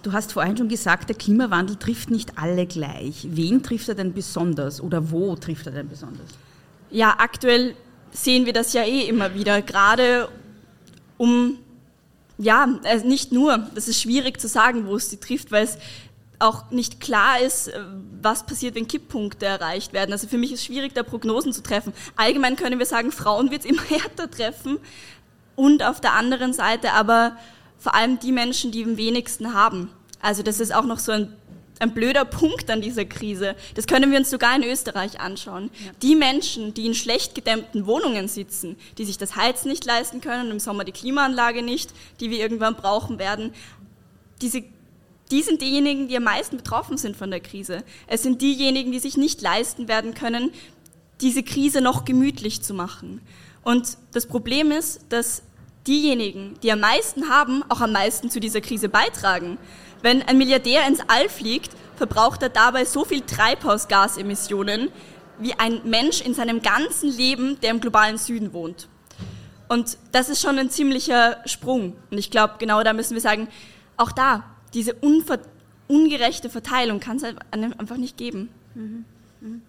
Du 0.03 0.13
hast 0.13 0.32
vorhin 0.32 0.55
schon 0.55 0.69
gesagt, 0.69 1.10
der 1.10 1.15
Klimawandel 1.15 1.75
trifft 1.75 2.10
nicht 2.10 2.38
alle 2.38 2.65
gleich. 2.65 3.27
Wen 3.32 3.63
trifft 3.63 3.89
er 3.89 3.95
denn 3.95 4.13
besonders 4.13 4.79
oder 4.79 5.12
wo 5.12 5.36
trifft 5.36 5.65
er 5.65 5.73
denn 5.73 5.89
besonders? 5.89 6.29
Ja, 6.89 7.15
aktuell 7.17 7.75
sehen 8.12 8.45
wir 8.45 8.53
das 8.53 8.73
ja 8.73 8.84
eh 8.84 9.08
immer 9.08 9.34
wieder, 9.36 9.62
gerade 9.62 10.29
um, 11.17 11.58
ja, 12.38 12.79
also 12.84 13.05
nicht 13.05 13.34
nur, 13.34 13.58
das 13.75 13.89
ist 13.89 14.01
schwierig 14.01 14.39
zu 14.39 14.47
sagen, 14.47 14.88
wo 14.88 14.95
es 14.95 15.10
sie 15.10 15.17
trifft, 15.17 15.51
weil 15.51 15.65
es 15.65 15.77
auch 16.39 16.71
nicht 16.71 17.02
klar 17.02 17.39
ist, 17.39 17.67
äh, 17.67 17.80
was 18.21 18.45
passiert, 18.45 18.75
wenn 18.75 18.88
Kipppunkte 18.88 19.45
erreicht 19.45 19.93
werden. 19.93 20.13
Also 20.13 20.28
für 20.28 20.38
mich 20.38 20.52
ist 20.52 20.60
es 20.60 20.65
schwierig, 20.65 20.93
da 20.93 21.04
Prognosen 21.04 21.54
zu 21.54 21.62
treffen. 21.62 21.93
Allgemein 22.15 22.56
können 22.56 22.80
wir 22.80 22.86
sagen, 22.86 23.12
Frauen 23.12 23.52
wird 23.52 23.65
es 23.65 23.69
immer 23.69 23.84
härter 23.89 24.32
treffen 24.32 24.80
und 25.56 25.84
auf 25.84 25.99
der 25.99 26.13
anderen 26.13 26.54
Seite 26.54 26.93
aber 26.93 27.38
vor 27.78 27.93
allem 27.93 28.19
die 28.19 28.32
Menschen, 28.32 28.71
die 28.71 28.84
am 28.84 28.97
wenigsten 28.97 29.54
haben. 29.54 29.91
Also 30.21 30.43
das 30.43 30.60
ist 30.60 30.73
auch 30.73 30.86
noch 30.86 30.99
so 30.99 31.12
ein, 31.12 31.34
ein 31.80 31.93
blöder 31.93 32.25
Punkt 32.25 32.69
an 32.69 32.82
dieser 32.82 33.06
Krise. 33.06 33.56
Das 33.75 33.88
können 33.88 34.12
wir 34.12 34.19
uns 34.19 34.30
sogar 34.30 34.56
in 34.56 34.63
Österreich 34.63 35.19
anschauen. 35.19 35.69
Ja. 35.73 35.91
Die 36.02 36.15
Menschen, 36.15 36.73
die 36.73 36.86
in 36.86 36.93
schlecht 36.93 37.36
gedämmten 37.36 37.86
Wohnungen 37.86 38.28
sitzen, 38.28 38.78
die 38.97 39.06
sich 39.06 39.17
das 39.17 39.38
Heizen 39.38 39.69
nicht 39.69 39.86
leisten 39.86 40.19
können, 40.19 40.52
im 40.52 40.60
Sommer 40.60 40.84
die 40.84 40.91
Klimaanlage 40.91 41.62
nicht, 41.62 41.91
die 42.19 42.30
wir 42.30 42.39
irgendwann 42.39 42.75
brauchen 42.75 43.17
werden, 43.17 43.54
diese 44.41 44.63
die 45.31 45.41
sind 45.43 45.61
diejenigen, 45.61 46.07
die 46.07 46.17
am 46.17 46.23
meisten 46.23 46.57
betroffen 46.57 46.97
sind 46.97 47.15
von 47.15 47.29
der 47.29 47.39
Krise. 47.39 47.83
Es 48.07 48.23
sind 48.23 48.41
diejenigen, 48.41 48.91
die 48.91 48.99
sich 48.99 49.17
nicht 49.17 49.41
leisten 49.41 49.87
werden 49.87 50.13
können, 50.13 50.51
diese 51.21 51.43
Krise 51.43 51.81
noch 51.81 52.05
gemütlich 52.05 52.63
zu 52.63 52.73
machen. 52.73 53.21
Und 53.63 53.97
das 54.13 54.25
Problem 54.25 54.71
ist, 54.71 55.01
dass 55.09 55.43
diejenigen, 55.85 56.55
die 56.63 56.71
am 56.71 56.79
meisten 56.79 57.29
haben, 57.29 57.63
auch 57.69 57.81
am 57.81 57.91
meisten 57.91 58.29
zu 58.29 58.39
dieser 58.39 58.61
Krise 58.61 58.89
beitragen. 58.89 59.57
Wenn 60.01 60.21
ein 60.23 60.37
Milliardär 60.37 60.87
ins 60.87 61.01
All 61.07 61.29
fliegt, 61.29 61.71
verbraucht 61.95 62.41
er 62.41 62.49
dabei 62.49 62.85
so 62.85 63.05
viel 63.05 63.21
Treibhausgasemissionen 63.21 64.89
wie 65.39 65.53
ein 65.53 65.81
Mensch 65.83 66.21
in 66.21 66.33
seinem 66.33 66.61
ganzen 66.61 67.09
Leben, 67.09 67.59
der 67.61 67.71
im 67.71 67.81
globalen 67.81 68.17
Süden 68.17 68.53
wohnt. 68.53 68.87
Und 69.67 69.97
das 70.11 70.29
ist 70.29 70.41
schon 70.41 70.57
ein 70.57 70.69
ziemlicher 70.69 71.37
Sprung. 71.45 71.95
Und 72.09 72.17
ich 72.17 72.31
glaube, 72.31 72.55
genau 72.59 72.83
da 72.83 72.93
müssen 72.93 73.13
wir 73.13 73.21
sagen, 73.21 73.47
auch 73.97 74.11
da, 74.11 74.43
diese 74.73 74.95
ungerechte 75.88 76.49
Verteilung 76.49 76.99
kann 76.99 77.17
es 77.17 77.23
einfach 77.53 77.97
nicht 77.97 78.17
geben. 78.17 78.49
Mhm. 78.75 79.05
Mhm. 79.41 79.62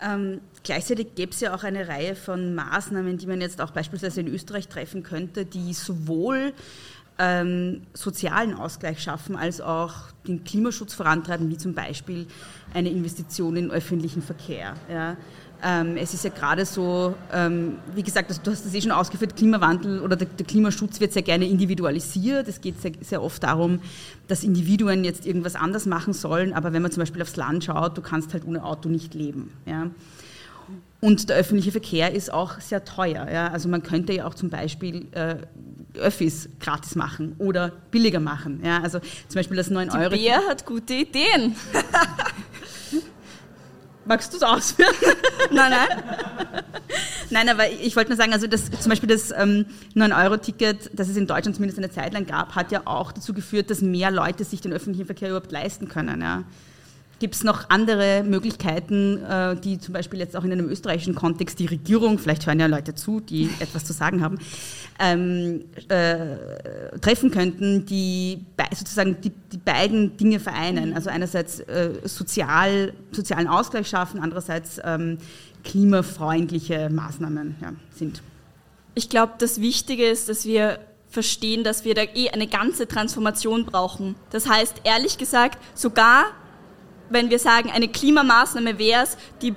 Ähm, 0.00 0.40
gleichzeitig 0.62 1.14
gäbe 1.14 1.32
es 1.32 1.40
ja 1.40 1.54
auch 1.54 1.64
eine 1.64 1.88
Reihe 1.88 2.14
von 2.14 2.54
Maßnahmen, 2.54 3.18
die 3.18 3.26
man 3.26 3.40
jetzt 3.40 3.60
auch 3.60 3.72
beispielsweise 3.72 4.20
in 4.20 4.28
Österreich 4.28 4.68
treffen 4.68 5.02
könnte, 5.02 5.44
die 5.44 5.72
sowohl 5.72 6.52
ähm, 7.18 7.82
sozialen 7.94 8.54
Ausgleich 8.54 9.02
schaffen, 9.02 9.36
als 9.36 9.60
auch 9.60 10.12
den 10.26 10.44
Klimaschutz 10.44 10.94
vorantreiben, 10.94 11.50
wie 11.50 11.56
zum 11.56 11.74
Beispiel 11.74 12.26
eine 12.74 12.90
Investition 12.90 13.56
in 13.56 13.70
öffentlichen 13.70 14.22
Verkehr. 14.22 14.74
Ja. 14.88 15.16
Ähm, 15.64 15.96
es 15.96 16.14
ist 16.14 16.22
ja 16.22 16.30
gerade 16.30 16.64
so, 16.64 17.14
ähm, 17.32 17.78
wie 17.94 18.04
gesagt, 18.04 18.28
also 18.28 18.40
du 18.42 18.52
hast 18.52 18.64
es 18.64 18.74
eh 18.74 18.80
schon 18.80 18.92
ausgeführt, 18.92 19.34
Klimawandel 19.34 20.00
oder 20.00 20.14
der, 20.14 20.28
der, 20.28 20.46
Klimaschutz 20.46 21.00
wird 21.00 21.12
sehr 21.12 21.22
gerne 21.22 21.48
individualisiert. 21.48 22.46
Es 22.46 22.60
geht 22.60 22.80
sehr, 22.80 22.92
sehr, 23.00 23.22
oft 23.22 23.42
darum, 23.42 23.80
dass 24.28 24.44
Individuen 24.44 25.02
jetzt 25.02 25.26
irgendwas 25.26 25.56
anders 25.56 25.86
machen 25.86 26.12
sollen, 26.12 26.52
aber 26.52 26.72
wenn 26.72 26.82
man 26.82 26.92
zum 26.92 27.00
Beispiel 27.00 27.22
aufs 27.22 27.34
Land 27.34 27.64
schaut, 27.64 27.98
du 27.98 28.02
kannst 28.02 28.32
halt 28.34 28.46
ohne 28.46 28.62
Auto 28.62 28.88
nicht 28.88 29.14
leben. 29.14 29.52
Ja? 29.66 29.90
Und 31.00 31.28
der 31.28 31.36
öffentliche 31.36 31.72
Verkehr 31.72 32.12
ist 32.12 32.32
auch 32.32 32.60
sehr 32.60 32.84
teuer. 32.84 33.28
Ja? 33.30 33.48
Also 33.48 33.68
man 33.68 33.82
könnte 33.82 34.12
ja 34.12 34.26
auch 34.26 34.34
zum 34.34 34.50
Beispiel 34.50 35.06
äh, 35.12 35.36
Öffis 35.94 36.48
gratis 36.60 36.94
machen 36.94 37.34
oder 37.38 37.72
billiger 37.90 38.20
machen. 38.20 38.60
Ja? 38.64 38.80
Also 38.80 39.00
zum 39.00 39.34
Beispiel 39.34 39.56
das 39.56 39.70
9 39.70 39.90
Euro. 39.90 40.14
Die 40.14 40.24
Bär 40.24 40.40
hat 40.48 40.66
gute 40.66 40.94
Ideen. 40.94 41.56
Magst 44.08 44.32
du 44.32 44.38
es 44.38 44.42
ausführen? 44.42 44.94
nein, 45.50 45.70
nein. 45.70 46.02
Nein, 47.30 47.48
aber 47.50 47.70
ich 47.70 47.94
wollte 47.94 48.10
nur 48.10 48.16
sagen, 48.16 48.32
also 48.32 48.46
das, 48.46 48.70
zum 48.70 48.88
Beispiel 48.88 49.08
das 49.08 49.30
ähm, 49.30 49.66
9-Euro-Ticket, 49.94 50.90
das 50.94 51.10
es 51.10 51.16
in 51.16 51.26
Deutschland 51.26 51.56
zumindest 51.56 51.78
eine 51.78 51.90
Zeit 51.90 52.14
lang 52.14 52.26
gab, 52.26 52.54
hat 52.54 52.72
ja 52.72 52.82
auch 52.86 53.12
dazu 53.12 53.34
geführt, 53.34 53.70
dass 53.70 53.82
mehr 53.82 54.10
Leute 54.10 54.44
sich 54.44 54.62
den 54.62 54.72
öffentlichen 54.72 55.04
Verkehr 55.04 55.28
überhaupt 55.28 55.52
leisten 55.52 55.88
können. 55.88 56.22
Ja. 56.22 56.44
Gibt 57.20 57.34
es 57.34 57.42
noch 57.42 57.68
andere 57.68 58.22
Möglichkeiten, 58.22 59.24
äh, 59.24 59.56
die 59.56 59.80
zum 59.80 59.92
Beispiel 59.92 60.20
jetzt 60.20 60.36
auch 60.36 60.44
in 60.44 60.52
einem 60.52 60.68
österreichischen 60.68 61.16
Kontext 61.16 61.58
die 61.58 61.66
Regierung, 61.66 62.18
vielleicht 62.18 62.46
hören 62.46 62.60
ja 62.60 62.66
Leute 62.66 62.94
zu, 62.94 63.18
die 63.20 63.50
etwas 63.58 63.84
zu 63.84 63.92
sagen 63.92 64.22
haben, 64.22 64.38
ähm, 65.00 65.64
äh, 65.88 66.98
treffen 67.00 67.30
könnten, 67.32 67.86
die 67.86 68.44
sozusagen 68.72 69.20
die, 69.20 69.32
die, 69.52 69.58
beiden 69.58 70.16
Dinge 70.16 70.38
vereinen? 70.38 70.94
Also 70.94 71.10
einerseits 71.10 71.60
äh, 71.60 71.90
sozial, 72.04 72.92
sozialen 73.10 73.48
Ausgleich 73.48 73.88
schaffen, 73.88 74.20
andererseits 74.20 74.80
ähm, 74.84 75.18
klimafreundliche 75.64 76.88
Maßnahmen 76.88 77.56
ja, 77.60 77.72
sind. 77.90 78.22
Ich 78.94 79.08
glaube, 79.08 79.34
das 79.38 79.60
Wichtige 79.60 80.06
ist, 80.06 80.28
dass 80.28 80.44
wir 80.44 80.78
verstehen, 81.08 81.64
dass 81.64 81.84
wir 81.84 81.94
da 81.94 82.02
eh 82.02 82.30
eine 82.30 82.46
ganze 82.46 82.86
Transformation 82.86 83.64
brauchen. 83.64 84.14
Das 84.30 84.48
heißt, 84.48 84.82
ehrlich 84.84 85.18
gesagt, 85.18 85.58
sogar 85.74 86.26
wenn 87.10 87.30
wir 87.30 87.38
sagen, 87.38 87.70
eine 87.70 87.88
Klimamaßnahme 87.88 88.78
wäre 88.78 89.04
es, 89.04 89.16
die 89.42 89.54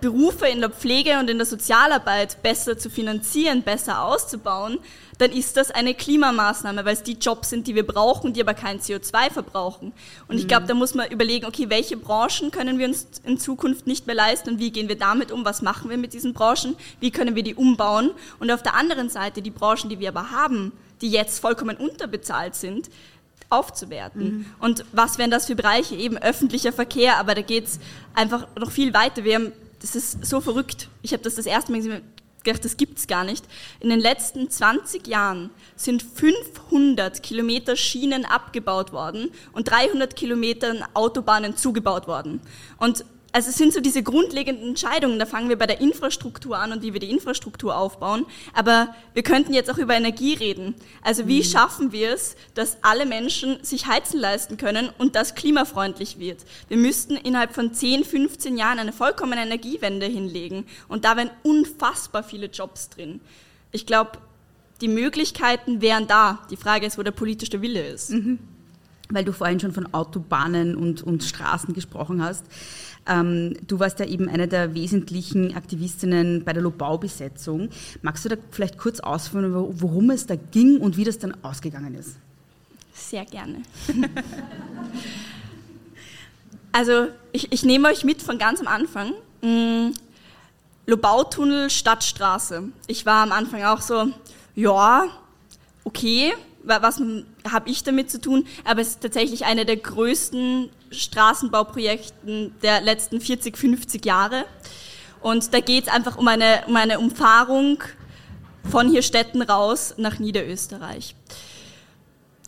Berufe 0.00 0.46
in 0.46 0.60
der 0.60 0.68
Pflege 0.68 1.18
und 1.18 1.30
in 1.30 1.38
der 1.38 1.46
Sozialarbeit 1.46 2.42
besser 2.42 2.76
zu 2.76 2.90
finanzieren, 2.90 3.62
besser 3.62 4.02
auszubauen, 4.02 4.78
dann 5.16 5.32
ist 5.32 5.56
das 5.56 5.70
eine 5.70 5.94
Klimamaßnahme, 5.94 6.84
weil 6.84 6.92
es 6.92 7.02
die 7.02 7.14
Jobs 7.14 7.48
sind, 7.48 7.66
die 7.66 7.74
wir 7.74 7.86
brauchen, 7.86 8.34
die 8.34 8.42
aber 8.42 8.52
kein 8.52 8.80
CO2 8.80 9.30
verbrauchen. 9.30 9.92
Und 10.28 10.36
ich 10.36 10.46
glaube, 10.46 10.64
mhm. 10.64 10.68
da 10.68 10.74
muss 10.74 10.94
man 10.94 11.10
überlegen, 11.10 11.46
okay, 11.46 11.70
welche 11.70 11.96
Branchen 11.96 12.50
können 12.50 12.78
wir 12.78 12.86
uns 12.86 13.06
in 13.24 13.38
Zukunft 13.38 13.86
nicht 13.86 14.06
mehr 14.06 14.16
leisten 14.16 14.50
und 14.50 14.58
wie 14.58 14.72
gehen 14.72 14.88
wir 14.88 14.98
damit 14.98 15.32
um, 15.32 15.44
was 15.46 15.62
machen 15.62 15.88
wir 15.88 15.96
mit 15.96 16.12
diesen 16.12 16.34
Branchen, 16.34 16.76
wie 17.00 17.10
können 17.10 17.34
wir 17.34 17.42
die 17.42 17.54
umbauen. 17.54 18.10
Und 18.40 18.50
auf 18.50 18.62
der 18.62 18.74
anderen 18.74 19.08
Seite 19.08 19.40
die 19.40 19.50
Branchen, 19.50 19.88
die 19.88 20.00
wir 20.00 20.08
aber 20.08 20.30
haben, 20.32 20.72
die 21.00 21.10
jetzt 21.10 21.38
vollkommen 21.38 21.76
unterbezahlt 21.76 22.54
sind, 22.54 22.90
aufzuwerten. 23.50 24.22
Mhm. 24.22 24.46
Und 24.60 24.84
was 24.92 25.18
wären 25.18 25.30
das 25.30 25.46
für 25.46 25.54
Bereiche? 25.54 25.94
Eben 25.94 26.18
öffentlicher 26.18 26.72
Verkehr, 26.72 27.18
aber 27.18 27.34
da 27.34 27.42
geht 27.42 27.66
es 27.66 27.78
einfach 28.14 28.46
noch 28.58 28.70
viel 28.70 28.92
weiter. 28.94 29.24
Wir 29.24 29.36
haben, 29.36 29.52
das 29.80 29.94
ist 29.94 30.24
so 30.24 30.40
verrückt. 30.40 30.88
Ich 31.02 31.12
habe 31.12 31.22
das 31.22 31.34
das 31.36 31.46
erste 31.46 31.72
Mal 31.72 31.78
gesehen, 31.78 32.02
gedacht, 32.44 32.64
das 32.64 32.76
gibt 32.76 32.98
es 32.98 33.06
gar 33.06 33.24
nicht. 33.24 33.44
In 33.80 33.88
den 33.88 34.00
letzten 34.00 34.50
20 34.50 35.06
Jahren 35.06 35.50
sind 35.76 36.02
500 36.02 37.22
Kilometer 37.22 37.74
Schienen 37.74 38.24
abgebaut 38.24 38.92
worden 38.92 39.30
und 39.52 39.70
300 39.70 40.14
Kilometer 40.14 40.74
Autobahnen 40.94 41.56
zugebaut 41.56 42.06
worden. 42.06 42.40
Und 42.78 43.04
also 43.34 43.50
es 43.50 43.56
sind 43.56 43.72
so 43.72 43.80
diese 43.80 44.04
grundlegenden 44.04 44.68
Entscheidungen. 44.68 45.18
Da 45.18 45.26
fangen 45.26 45.48
wir 45.48 45.58
bei 45.58 45.66
der 45.66 45.80
Infrastruktur 45.80 46.56
an 46.56 46.70
und 46.70 46.82
wie 46.82 46.92
wir 46.92 47.00
die 47.00 47.10
Infrastruktur 47.10 47.76
aufbauen. 47.76 48.26
Aber 48.52 48.94
wir 49.12 49.24
könnten 49.24 49.52
jetzt 49.52 49.68
auch 49.72 49.78
über 49.78 49.96
Energie 49.96 50.34
reden. 50.34 50.76
Also 51.02 51.26
wie 51.26 51.40
mhm. 51.40 51.44
schaffen 51.44 51.90
wir 51.90 52.14
es, 52.14 52.36
dass 52.54 52.78
alle 52.82 53.06
Menschen 53.06 53.58
sich 53.64 53.86
heizen 53.86 54.20
leisten 54.20 54.56
können 54.56 54.88
und 54.98 55.16
das 55.16 55.34
klimafreundlich 55.34 56.20
wird? 56.20 56.44
Wir 56.68 56.76
müssten 56.76 57.16
innerhalb 57.16 57.56
von 57.56 57.74
10, 57.74 58.04
15 58.04 58.56
Jahren 58.56 58.78
eine 58.78 58.92
vollkommene 58.92 59.42
Energiewende 59.42 60.06
hinlegen. 60.06 60.64
Und 60.86 61.04
da 61.04 61.16
wären 61.16 61.30
unfassbar 61.42 62.22
viele 62.22 62.46
Jobs 62.46 62.88
drin. 62.88 63.20
Ich 63.72 63.84
glaube, 63.84 64.12
die 64.80 64.86
Möglichkeiten 64.86 65.80
wären 65.80 66.06
da. 66.06 66.38
Die 66.52 66.56
Frage 66.56 66.86
ist, 66.86 66.98
wo 66.98 67.02
der 67.02 67.10
politische 67.10 67.60
Wille 67.62 67.84
ist. 67.84 68.10
Mhm. 68.10 68.38
Weil 69.10 69.24
du 69.24 69.32
vorhin 69.32 69.58
schon 69.58 69.72
von 69.72 69.92
Autobahnen 69.92 70.76
und, 70.76 71.02
und 71.02 71.24
Straßen 71.24 71.74
gesprochen 71.74 72.22
hast. 72.22 72.44
Ähm, 73.06 73.56
du 73.66 73.78
warst 73.80 73.98
ja 74.00 74.06
eben 74.06 74.28
eine 74.28 74.48
der 74.48 74.74
wesentlichen 74.74 75.54
Aktivistinnen 75.54 76.44
bei 76.44 76.52
der 76.52 76.62
Lobau-Besetzung. 76.62 77.68
Magst 78.02 78.24
du 78.24 78.30
da 78.30 78.36
vielleicht 78.50 78.78
kurz 78.78 79.00
ausführen, 79.00 79.52
worum 79.52 80.10
es 80.10 80.26
da 80.26 80.36
ging 80.36 80.78
und 80.80 80.96
wie 80.96 81.04
das 81.04 81.18
dann 81.18 81.36
ausgegangen 81.44 81.94
ist? 81.94 82.16
Sehr 82.94 83.24
gerne. 83.24 83.62
also 86.72 87.08
ich, 87.32 87.52
ich, 87.52 87.64
nehme 87.64 87.88
euch 87.88 88.04
mit 88.04 88.22
von 88.22 88.38
ganz 88.38 88.60
am 88.60 88.68
Anfang. 88.68 89.12
Mm, 89.42 89.90
Lobautunnel 90.86 91.70
Stadtstraße. 91.70 92.64
Ich 92.86 93.04
war 93.04 93.22
am 93.22 93.32
Anfang 93.32 93.64
auch 93.64 93.80
so, 93.80 94.08
ja, 94.54 95.08
okay, 95.82 96.34
was 96.66 97.00
habe 97.50 97.70
ich 97.70 97.82
damit 97.82 98.10
zu 98.10 98.20
tun? 98.20 98.46
Aber 98.64 98.80
es 98.80 98.88
ist 98.88 99.00
tatsächlich 99.00 99.44
eine 99.44 99.64
der 99.64 99.76
größten 99.76 100.70
Straßenbauprojekten 100.90 102.54
der 102.62 102.80
letzten 102.80 103.20
40, 103.20 103.56
50 103.56 104.04
Jahre. 104.04 104.44
Und 105.20 105.54
da 105.54 105.60
geht 105.60 105.84
es 105.84 105.92
einfach 105.92 106.16
um 106.16 106.28
eine, 106.28 106.64
um 106.66 106.76
eine 106.76 106.98
Umfahrung 106.98 107.82
von 108.70 108.88
hier 108.90 109.02
Städten 109.02 109.42
raus 109.42 109.94
nach 109.96 110.18
Niederösterreich. 110.18 111.14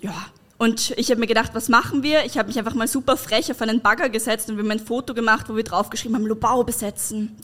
Ja, 0.03 0.15
und 0.59 0.93
ich 0.97 1.11
habe 1.11 1.21
mir 1.21 1.27
gedacht, 1.27 1.51
was 1.55 1.69
machen 1.69 2.03
wir? 2.03 2.25
Ich 2.25 2.39
habe 2.39 2.49
mich 2.49 2.59
einfach 2.59 2.75
mal 2.75 2.89
super 2.89 3.17
frech 3.17 3.51
auf 3.51 3.61
einen 3.61 3.81
Bagger 3.81 4.09
gesetzt 4.09 4.49
und 4.49 4.57
wir 4.57 4.65
haben 4.65 4.71
ein 4.71 4.81
Foto 4.81 5.13
gemacht, 5.13 5.49
wo 5.49 5.57
wir 5.57 5.65
draufgeschrieben 5.65 6.17
haben, 6.17 6.27
Lobau 6.27 6.65
besetzen. 6.65 7.37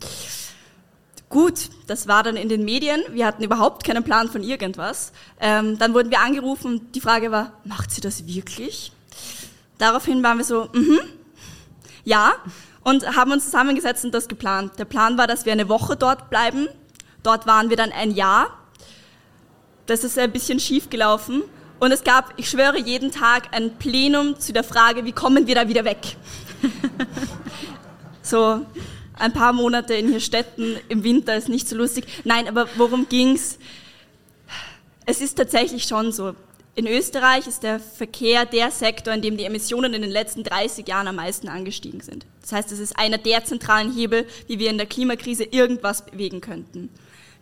Gut, 1.33 1.71
das 1.87 2.09
war 2.09 2.23
dann 2.23 2.37
in 2.37 2.51
den 2.51 2.63
Medien. 2.63 3.03
Wir 3.09 3.25
hatten 3.25 3.43
überhaupt 3.43 3.85
keinen 3.85 4.05
Plan 4.05 4.29
von 4.29 4.43
irgendwas. 4.43 5.13
Ähm, 5.41 5.79
dann 5.79 5.95
wurden 5.95 6.11
wir 6.11 6.21
angerufen 6.21 6.93
die 6.93 7.01
Frage 7.01 7.33
war, 7.33 7.55
macht 7.65 7.91
sie 7.91 8.03
das 8.03 8.27
wirklich? 8.27 8.93
Daraufhin 9.79 10.23
waren 10.23 10.37
wir 10.37 10.45
so, 10.45 10.69
mhm, 10.75 11.01
ja, 12.05 12.35
und 12.85 13.17
haben 13.17 13.33
uns 13.33 13.47
zusammengesetzt 13.47 14.05
und 14.05 14.13
das 14.13 14.29
geplant. 14.29 14.79
Der 14.79 14.85
Plan 14.85 15.17
war, 15.17 15.27
dass 15.27 15.47
wir 15.47 15.53
eine 15.53 15.71
Woche 15.71 15.97
dort 15.97 16.29
bleiben. 16.29 16.69
Dort 17.23 17.47
waren 17.47 17.71
wir 17.71 17.79
dann 17.79 17.93
ein 17.93 18.11
Jahr. 18.11 18.49
Das 19.87 20.05
ist 20.05 20.19
ein 20.19 20.33
bisschen 20.33 20.61
schief 20.61 20.91
gelaufen. 20.91 21.45
Und 21.81 21.93
es 21.93 22.05
gab, 22.05 22.35
ich 22.37 22.51
schwöre, 22.51 22.79
jeden 22.79 23.11
Tag 23.11 23.45
ein 23.53 23.79
Plenum 23.79 24.39
zu 24.39 24.53
der 24.53 24.65
Frage, 24.65 25.07
wie 25.07 25.13
kommen 25.13 25.47
wir 25.47 25.55
da 25.55 25.67
wieder 25.67 25.87
weg? 25.87 26.19
so, 28.23 28.67
ein 29.19 29.33
paar 29.33 29.53
Monate 29.53 29.95
in 29.95 30.09
hier 30.09 30.21
Städten 30.21 30.77
im 30.89 31.05
Winter 31.05 31.37
ist 31.37 31.49
nicht 31.49 31.69
so 31.69 31.77
lustig. 31.77 32.05
Nein, 32.25 32.49
aber 32.49 32.69
worum 32.77 33.09
ging's? 33.09 33.59
Es 35.07 35.21
ist 35.21 35.37
tatsächlich 35.37 35.85
schon 35.85 36.13
so. 36.13 36.35
In 36.75 36.87
Österreich 36.87 37.47
ist 37.47 37.65
der 37.65 37.81
Verkehr 37.81 38.47
der 38.47 38.71
Sektor, 38.71 39.13
in 39.13 39.21
dem 39.21 39.37
die 39.37 39.45
Emissionen 39.45 39.93
in 39.93 40.01
den 40.01 40.11
letzten 40.11 40.43
30 40.43 40.89
Jahren 40.89 41.07
am 41.07 41.17
meisten 41.17 41.49
angestiegen 41.49 42.01
sind. 42.01 42.25
Das 42.41 42.53
heißt, 42.53 42.73
es 42.73 42.79
ist 42.79 42.99
einer 42.99 43.19
der 43.19 43.45
zentralen 43.45 43.93
Hebel, 43.95 44.27
wie 44.47 44.59
wir 44.59 44.71
in 44.71 44.79
der 44.79 44.87
Klimakrise 44.87 45.45
irgendwas 45.45 46.07
bewegen 46.07 46.41
könnten. 46.41 46.89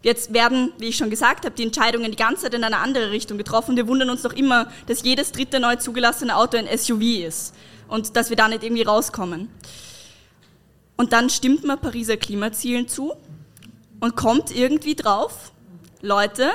Jetzt 0.03 0.33
werden, 0.33 0.73
wie 0.79 0.89
ich 0.89 0.97
schon 0.97 1.11
gesagt 1.11 1.45
habe, 1.45 1.55
die 1.55 1.63
Entscheidungen 1.63 2.11
die 2.11 2.17
ganze 2.17 2.45
Zeit 2.45 2.55
in 2.55 2.65
eine 2.65 2.79
andere 2.79 3.13
Richtung 3.13 3.39
getroffen. 3.39 3.77
Wir 3.77 3.87
wundern 3.87 4.11
uns 4.11 4.23
doch 4.23 4.33
immer, 4.33 4.67
dass 4.87 5.03
jedes 5.03 5.31
dritte 5.31 5.61
neu 5.61 5.77
zugelassene 5.77 6.35
Auto 6.35 6.57
ein 6.57 6.67
SUV 6.67 7.03
ist 7.27 7.55
und 7.87 8.17
dass 8.17 8.31
wir 8.31 8.37
da 8.37 8.49
nicht 8.49 8.65
irgendwie 8.65 8.83
rauskommen. 8.83 9.49
Und 11.01 11.15
dann 11.15 11.31
stimmt 11.31 11.65
man 11.65 11.81
Pariser 11.81 12.19
Klimazielen 12.19 12.87
zu 12.87 13.15
und 14.01 14.17
kommt 14.17 14.55
irgendwie 14.55 14.95
drauf, 14.95 15.51
Leute, 16.03 16.51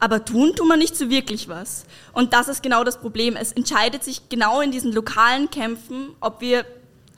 aber 0.00 0.24
tun 0.24 0.56
tun 0.56 0.66
wir 0.66 0.76
nicht 0.76 0.96
so 0.96 1.10
wirklich 1.10 1.46
was. 1.46 1.84
Und 2.12 2.32
das 2.32 2.48
ist 2.48 2.60
genau 2.60 2.82
das 2.82 2.98
Problem. 2.98 3.36
Es 3.36 3.52
entscheidet 3.52 4.02
sich 4.02 4.28
genau 4.30 4.60
in 4.60 4.72
diesen 4.72 4.90
lokalen 4.90 5.48
Kämpfen, 5.48 6.08
ob 6.18 6.40
wir 6.40 6.66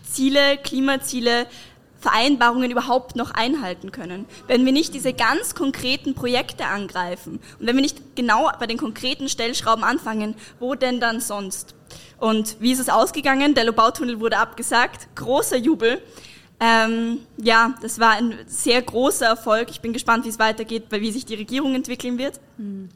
Ziele, 0.06 0.58
Klimaziele, 0.58 1.46
Vereinbarungen 1.98 2.70
überhaupt 2.70 3.16
noch 3.16 3.30
einhalten 3.30 3.90
können. 3.90 4.26
Wenn 4.48 4.66
wir 4.66 4.72
nicht 4.72 4.92
diese 4.92 5.14
ganz 5.14 5.54
konkreten 5.54 6.12
Projekte 6.12 6.66
angreifen 6.66 7.40
und 7.58 7.66
wenn 7.66 7.74
wir 7.74 7.80
nicht 7.80 8.16
genau 8.16 8.50
bei 8.60 8.66
den 8.66 8.76
konkreten 8.76 9.30
Stellschrauben 9.30 9.82
anfangen, 9.82 10.34
wo 10.60 10.74
denn 10.74 11.00
dann 11.00 11.22
sonst? 11.22 11.74
Und 12.18 12.56
wie 12.60 12.72
ist 12.72 12.78
es 12.78 12.88
ausgegangen? 12.88 13.54
Der 13.54 13.64
Lobautunnel 13.64 14.20
wurde 14.20 14.38
abgesagt. 14.38 15.08
Großer 15.14 15.56
Jubel. 15.56 16.00
Ähm, 16.58 17.18
ja, 17.36 17.74
das 17.82 17.98
war 17.98 18.12
ein 18.12 18.34
sehr 18.46 18.80
großer 18.80 19.26
Erfolg. 19.26 19.68
Ich 19.70 19.80
bin 19.80 19.92
gespannt, 19.92 20.24
wie 20.24 20.30
es 20.30 20.38
weitergeht, 20.38 20.84
weil 20.90 21.02
wie 21.02 21.12
sich 21.12 21.26
die 21.26 21.34
Regierung 21.34 21.74
entwickeln 21.74 22.16
wird. 22.16 22.40
Mhm. 22.56 22.88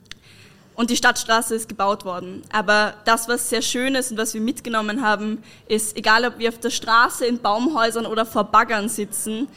Und 0.74 0.88
die 0.88 0.96
Stadtstraße 0.96 1.54
ist 1.54 1.68
gebaut 1.68 2.06
worden. 2.06 2.42
Aber 2.50 2.94
das, 3.04 3.28
was 3.28 3.50
sehr 3.50 3.60
schön 3.60 3.94
ist 3.94 4.12
und 4.12 4.16
was 4.16 4.32
wir 4.32 4.40
mitgenommen 4.40 5.02
haben, 5.02 5.42
ist, 5.68 5.94
egal 5.96 6.24
ob 6.24 6.38
wir 6.38 6.48
auf 6.48 6.58
der 6.58 6.70
Straße, 6.70 7.26
in 7.26 7.38
Baumhäusern 7.38 8.06
oder 8.06 8.24
vor 8.24 8.44
Baggern 8.44 8.88
sitzen, 8.88 9.48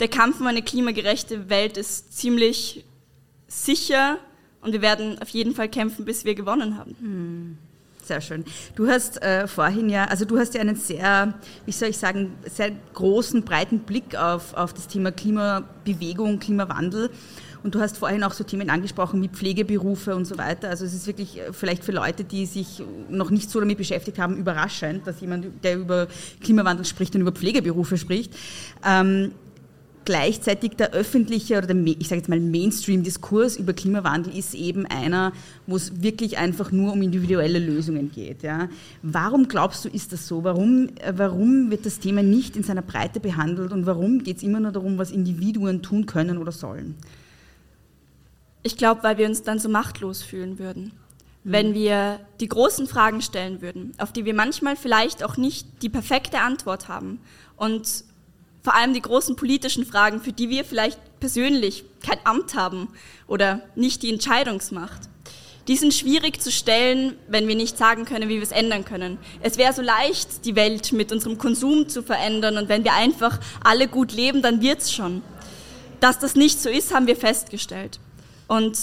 der 0.00 0.08
Kampf 0.08 0.40
um 0.40 0.46
eine 0.46 0.62
klimagerechte 0.62 1.50
Welt 1.50 1.76
ist 1.76 2.16
ziemlich 2.16 2.86
sicher 3.48 4.16
und 4.62 4.72
wir 4.72 4.80
werden 4.80 5.20
auf 5.20 5.28
jeden 5.28 5.54
Fall 5.54 5.68
kämpfen, 5.68 6.06
bis 6.06 6.24
wir 6.24 6.34
gewonnen 6.34 6.78
haben. 6.78 6.96
Hm. 6.98 7.58
Sehr 8.12 8.20
schön. 8.20 8.44
Du 8.74 8.88
hast 8.88 9.22
äh, 9.22 9.48
vorhin 9.48 9.88
ja, 9.88 10.04
also 10.04 10.26
du 10.26 10.38
hast 10.38 10.52
ja 10.52 10.60
einen 10.60 10.76
sehr, 10.76 11.32
wie 11.64 11.72
soll 11.72 11.88
ich 11.88 11.96
sagen, 11.96 12.34
sehr 12.44 12.72
großen, 12.92 13.42
breiten 13.42 13.78
Blick 13.78 14.14
auf, 14.16 14.52
auf 14.52 14.74
das 14.74 14.86
Thema 14.86 15.12
Klimabewegung, 15.12 16.38
Klimawandel. 16.38 17.08
Und 17.62 17.74
du 17.74 17.80
hast 17.80 17.96
vorhin 17.96 18.22
auch 18.22 18.34
so 18.34 18.44
Themen 18.44 18.68
angesprochen 18.68 19.22
wie 19.22 19.28
Pflegeberufe 19.28 20.14
und 20.14 20.26
so 20.26 20.36
weiter. 20.36 20.68
Also 20.68 20.84
es 20.84 20.92
ist 20.92 21.06
wirklich 21.06 21.38
äh, 21.38 21.54
vielleicht 21.54 21.84
für 21.84 21.92
Leute, 21.92 22.22
die 22.22 22.44
sich 22.44 22.82
noch 23.08 23.30
nicht 23.30 23.48
so 23.48 23.60
damit 23.60 23.78
beschäftigt 23.78 24.18
haben, 24.18 24.36
überraschend, 24.36 25.06
dass 25.06 25.22
jemand, 25.22 25.46
der 25.64 25.78
über 25.78 26.06
Klimawandel 26.42 26.84
spricht 26.84 27.14
und 27.14 27.22
über 27.22 27.32
Pflegeberufe 27.32 27.96
spricht. 27.96 28.34
Ähm, 28.86 29.32
gleichzeitig 30.04 30.72
der 30.72 30.92
öffentliche 30.92 31.58
oder 31.58 31.68
der, 31.68 31.76
ich 31.86 32.08
sage 32.08 32.20
jetzt 32.20 32.28
mal 32.28 32.40
Mainstream-Diskurs 32.40 33.56
über 33.56 33.72
Klimawandel 33.72 34.36
ist 34.36 34.54
eben 34.54 34.86
einer, 34.86 35.32
wo 35.66 35.76
es 35.76 36.02
wirklich 36.02 36.38
einfach 36.38 36.72
nur 36.72 36.92
um 36.92 37.02
individuelle 37.02 37.58
Lösungen 37.58 38.10
geht. 38.10 38.42
Ja. 38.42 38.68
Warum 39.02 39.48
glaubst 39.48 39.84
du, 39.84 39.88
ist 39.88 40.12
das 40.12 40.26
so? 40.26 40.44
Warum, 40.44 40.88
äh, 41.00 41.12
warum 41.16 41.70
wird 41.70 41.86
das 41.86 41.98
Thema 41.98 42.22
nicht 42.22 42.56
in 42.56 42.62
seiner 42.62 42.82
Breite 42.82 43.20
behandelt 43.20 43.72
und 43.72 43.86
warum 43.86 44.22
geht 44.22 44.38
es 44.38 44.42
immer 44.42 44.60
nur 44.60 44.72
darum, 44.72 44.98
was 44.98 45.10
Individuen 45.10 45.82
tun 45.82 46.06
können 46.06 46.38
oder 46.38 46.52
sollen? 46.52 46.96
Ich 48.62 48.76
glaube, 48.76 49.02
weil 49.02 49.18
wir 49.18 49.26
uns 49.26 49.42
dann 49.42 49.58
so 49.58 49.68
machtlos 49.68 50.22
fühlen 50.22 50.58
würden. 50.58 50.92
Wenn 51.44 51.70
mhm. 51.70 51.74
wir 51.74 52.20
die 52.40 52.48
großen 52.48 52.86
Fragen 52.86 53.20
stellen 53.20 53.60
würden, 53.60 53.92
auf 53.98 54.12
die 54.12 54.24
wir 54.24 54.34
manchmal 54.34 54.76
vielleicht 54.76 55.24
auch 55.24 55.36
nicht 55.36 55.66
die 55.82 55.88
perfekte 55.88 56.38
Antwort 56.38 56.88
haben 56.88 57.18
und 57.56 58.04
vor 58.62 58.74
allem 58.74 58.94
die 58.94 59.02
großen 59.02 59.36
politischen 59.36 59.84
Fragen, 59.84 60.20
für 60.20 60.32
die 60.32 60.48
wir 60.48 60.64
vielleicht 60.64 60.98
persönlich 61.20 61.84
kein 62.04 62.18
Amt 62.24 62.54
haben 62.54 62.88
oder 63.26 63.62
nicht 63.74 64.02
die 64.02 64.12
Entscheidungsmacht. 64.12 65.02
Die 65.68 65.76
sind 65.76 65.94
schwierig 65.94 66.40
zu 66.40 66.50
stellen, 66.50 67.16
wenn 67.28 67.46
wir 67.46 67.54
nicht 67.54 67.78
sagen 67.78 68.04
können, 68.04 68.28
wie 68.28 68.36
wir 68.36 68.42
es 68.42 68.50
ändern 68.50 68.84
können. 68.84 69.18
Es 69.42 69.58
wäre 69.58 69.72
so 69.72 69.82
leicht, 69.82 70.44
die 70.44 70.56
Welt 70.56 70.92
mit 70.92 71.12
unserem 71.12 71.38
Konsum 71.38 71.88
zu 71.88 72.02
verändern 72.02 72.56
und 72.56 72.68
wenn 72.68 72.82
wir 72.82 72.94
einfach 72.94 73.38
alle 73.62 73.86
gut 73.86 74.12
leben, 74.12 74.42
dann 74.42 74.60
wird's 74.60 74.92
schon. 74.92 75.22
Dass 76.00 76.18
das 76.18 76.34
nicht 76.34 76.60
so 76.60 76.68
ist, 76.68 76.92
haben 76.92 77.06
wir 77.06 77.16
festgestellt. 77.16 78.00
Und 78.48 78.76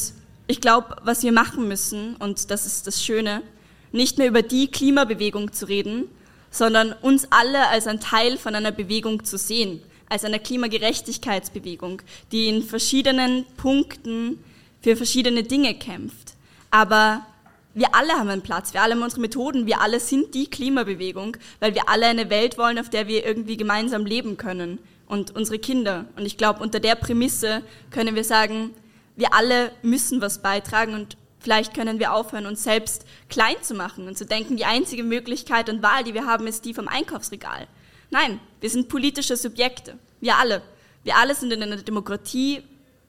ich 0.47 0.61
glaube, 0.61 0.95
was 1.03 1.21
wir 1.23 1.33
machen 1.33 1.67
müssen, 1.67 2.15
und 2.15 2.49
das 2.49 2.65
ist 2.65 2.87
das 2.87 3.03
Schöne, 3.03 3.43
nicht 3.91 4.17
mehr 4.17 4.27
über 4.27 4.41
die 4.41 4.67
Klimabewegung 4.67 5.51
zu 5.51 5.67
reden, 5.67 6.05
sondern 6.51 6.93
uns 7.01 7.27
alle 7.31 7.67
als 7.67 7.87
ein 7.87 7.99
Teil 7.99 8.37
von 8.37 8.55
einer 8.55 8.71
Bewegung 8.71 9.23
zu 9.23 9.37
sehen, 9.37 9.81
als 10.09 10.25
einer 10.25 10.39
Klimagerechtigkeitsbewegung, 10.39 12.01
die 12.31 12.49
in 12.49 12.63
verschiedenen 12.63 13.45
Punkten 13.57 14.43
für 14.81 14.95
verschiedene 14.95 15.43
Dinge 15.43 15.75
kämpft. 15.75 16.33
Aber 16.71 17.25
wir 17.73 17.93
alle 17.93 18.13
haben 18.13 18.29
einen 18.29 18.41
Platz, 18.41 18.73
wir 18.73 18.81
alle 18.81 18.95
haben 18.95 19.03
unsere 19.03 19.21
Methoden, 19.21 19.67
wir 19.67 19.81
alle 19.81 19.99
sind 19.99 20.33
die 20.33 20.47
Klimabewegung, 20.47 21.37
weil 21.59 21.75
wir 21.75 21.87
alle 21.87 22.07
eine 22.07 22.29
Welt 22.29 22.57
wollen, 22.57 22.79
auf 22.79 22.89
der 22.89 23.07
wir 23.07 23.25
irgendwie 23.25 23.57
gemeinsam 23.57 24.05
leben 24.05 24.37
können 24.37 24.79
und 25.07 25.35
unsere 25.35 25.59
Kinder. 25.59 26.05
Und 26.15 26.25
ich 26.25 26.37
glaube, 26.37 26.61
unter 26.63 26.79
der 26.79 26.95
Prämisse 26.95 27.61
können 27.91 28.15
wir 28.15 28.23
sagen, 28.23 28.71
wir 29.15 29.33
alle 29.33 29.71
müssen 29.81 30.21
was 30.21 30.41
beitragen 30.41 30.93
und 30.93 31.17
Vielleicht 31.39 31.73
können 31.73 31.99
wir 31.99 32.13
aufhören, 32.13 32.45
uns 32.45 32.63
selbst 32.63 33.05
klein 33.29 33.55
zu 33.61 33.73
machen 33.73 34.07
und 34.07 34.17
zu 34.17 34.25
denken, 34.25 34.57
die 34.57 34.65
einzige 34.65 35.03
Möglichkeit 35.03 35.69
und 35.69 35.81
Wahl, 35.81 36.03
die 36.03 36.13
wir 36.13 36.25
haben, 36.25 36.47
ist 36.47 36.65
die 36.65 36.73
vom 36.73 36.87
Einkaufsregal. 36.87 37.67
Nein, 38.09 38.39
wir 38.59 38.69
sind 38.69 38.89
politische 38.89 39.37
Subjekte. 39.37 39.97
Wir 40.19 40.37
alle. 40.37 40.61
Wir 41.03 41.15
alle 41.15 41.33
sind 41.35 41.53
in 41.53 41.63
einer 41.63 41.77
Demokratie 41.77 42.61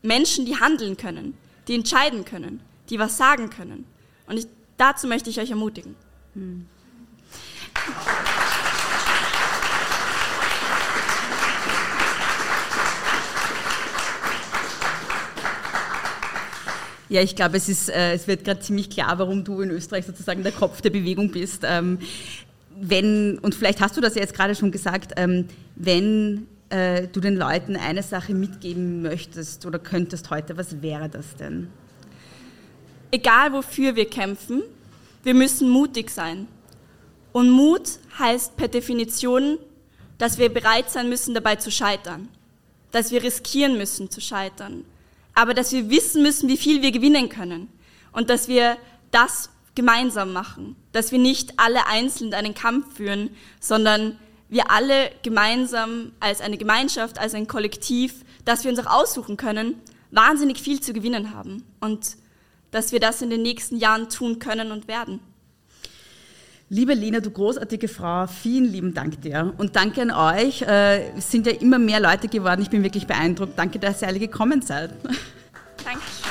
Menschen, 0.03 0.47
die 0.47 0.57
handeln 0.57 0.97
können, 0.97 1.37
die 1.67 1.75
entscheiden 1.75 2.25
können, 2.25 2.61
die 2.89 2.99
was 2.99 3.17
sagen 3.17 3.51
können. 3.51 3.85
Und 4.27 4.39
ich, 4.39 4.47
dazu 4.77 5.07
möchte 5.07 5.29
ich 5.29 5.41
euch 5.41 5.51
ermutigen. 5.51 5.97
Hm. 6.35 6.67
Ja, 17.11 17.21
ich 17.23 17.35
glaube, 17.35 17.57
es, 17.57 17.69
ist, 17.69 17.89
äh, 17.89 18.13
es 18.13 18.29
wird 18.29 18.45
gerade 18.45 18.61
ziemlich 18.61 18.89
klar, 18.89 19.19
warum 19.19 19.43
du 19.43 19.61
in 19.63 19.71
Österreich 19.71 20.07
sozusagen 20.07 20.45
der 20.45 20.53
Kopf 20.53 20.81
der 20.81 20.91
Bewegung 20.91 21.33
bist. 21.33 21.65
Ähm, 21.65 21.99
wenn, 22.81 23.37
und 23.39 23.53
vielleicht 23.53 23.81
hast 23.81 23.97
du 23.97 24.01
das 24.01 24.15
ja 24.15 24.21
jetzt 24.21 24.33
gerade 24.33 24.55
schon 24.55 24.71
gesagt, 24.71 25.15
ähm, 25.17 25.49
wenn 25.75 26.47
äh, 26.69 27.09
du 27.09 27.19
den 27.19 27.35
Leuten 27.35 27.75
eine 27.75 28.05
Sache 28.05 28.33
mitgeben 28.33 29.03
möchtest 29.03 29.67
oder 29.67 29.81
könntest 29.81 30.31
heute, 30.31 30.57
was 30.57 30.83
wäre 30.83 31.09
das 31.09 31.35
denn? 31.35 31.67
Egal 33.11 33.53
wofür 33.53 33.97
wir 33.97 34.09
kämpfen, 34.09 34.63
wir 35.25 35.35
müssen 35.35 35.69
mutig 35.69 36.11
sein. 36.11 36.47
Und 37.33 37.51
Mut 37.51 37.99
heißt 38.21 38.57
per 38.57 38.69
Definition, 38.69 39.59
dass 40.19 40.39
wir 40.39 40.49
bereit 40.49 40.89
sein 40.91 41.09
müssen, 41.09 41.35
dabei 41.35 41.57
zu 41.57 41.73
scheitern. 41.73 42.29
Dass 42.93 43.11
wir 43.11 43.21
riskieren 43.21 43.77
müssen 43.77 44.11
zu 44.11 44.21
scheitern 44.21 44.85
aber 45.41 45.55
dass 45.55 45.73
wir 45.73 45.89
wissen 45.89 46.23
müssen, 46.23 46.51
wie 46.51 46.59
viel 46.59 46.83
wir 46.83 46.93
gewinnen 46.93 47.31
können. 47.31 47.71
Und 48.13 48.29
dass 48.29 48.47
wir 48.47 48.77
das 49.11 49.49
gemeinsam 49.75 50.35
machen, 50.35 50.77
dass 50.93 51.13
wir 51.13 51.19
nicht 51.19 51.59
alle 51.59 51.87
einzeln 51.87 52.35
einen 52.35 52.53
Kampf 52.53 52.97
führen, 52.97 53.31
sondern 53.59 54.19
wir 54.51 54.71
alle 54.71 55.11
gemeinsam 55.23 56.13
als 56.21 56.43
eine 56.43 56.59
Gemeinschaft, 56.59 57.19
als 57.19 57.35
ein 57.35 57.47
Kollektiv, 57.47 58.23
dass 58.45 58.65
wir 58.65 58.71
uns 58.71 58.81
auch 58.81 59.01
aussuchen 59.01 59.39
können, 59.39 59.81
wahnsinnig 60.11 60.61
viel 60.61 60.81
zu 60.81 60.93
gewinnen 60.93 61.33
haben. 61.35 61.65
Und 61.81 62.19
dass 62.71 62.93
wir 62.93 63.01
das 63.01 63.23
in 63.23 63.31
den 63.31 63.41
nächsten 63.41 63.79
Jahren 63.79 64.11
tun 64.11 64.41
können 64.41 64.71
und 64.71 64.89
werden. 64.89 65.21
Liebe 66.73 66.95
Lena, 66.95 67.19
du 67.19 67.33
großartige 67.33 67.89
Frau, 67.89 68.29
vielen 68.29 68.65
lieben 68.65 68.95
Dank 68.95 69.21
dir. 69.23 69.55
Und 69.59 69.75
danke 69.75 70.03
an 70.03 70.13
euch. 70.13 70.63
Äh, 70.63 71.11
es 71.19 71.29
sind 71.29 71.45
ja 71.45 71.53
immer 71.53 71.81
mehr 71.81 71.99
Leute 71.99 72.29
geworden. 72.29 72.63
Ich 72.63 72.71
bin 72.71 72.85
wirklich 72.85 73.09
beeindruckt. 73.09 73.59
Danke, 73.59 73.81
dass 73.81 74.03
ihr 74.03 74.07
alle 74.07 74.21
gekommen 74.21 74.63
seid. 74.63 74.93
Dankeschön. 75.85 76.31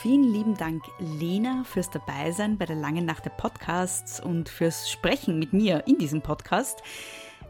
Vielen 0.00 0.32
lieben 0.32 0.56
Dank, 0.56 0.84
Lena, 1.00 1.64
fürs 1.64 1.90
Dabeisein 1.90 2.56
bei 2.56 2.64
der 2.64 2.76
langen 2.76 3.04
Nacht 3.04 3.24
der 3.26 3.30
Podcasts 3.30 4.20
und 4.20 4.48
fürs 4.48 4.88
Sprechen 4.88 5.38
mit 5.38 5.52
mir 5.52 5.82
in 5.86 5.98
diesem 5.98 6.22
Podcast. 6.22 6.80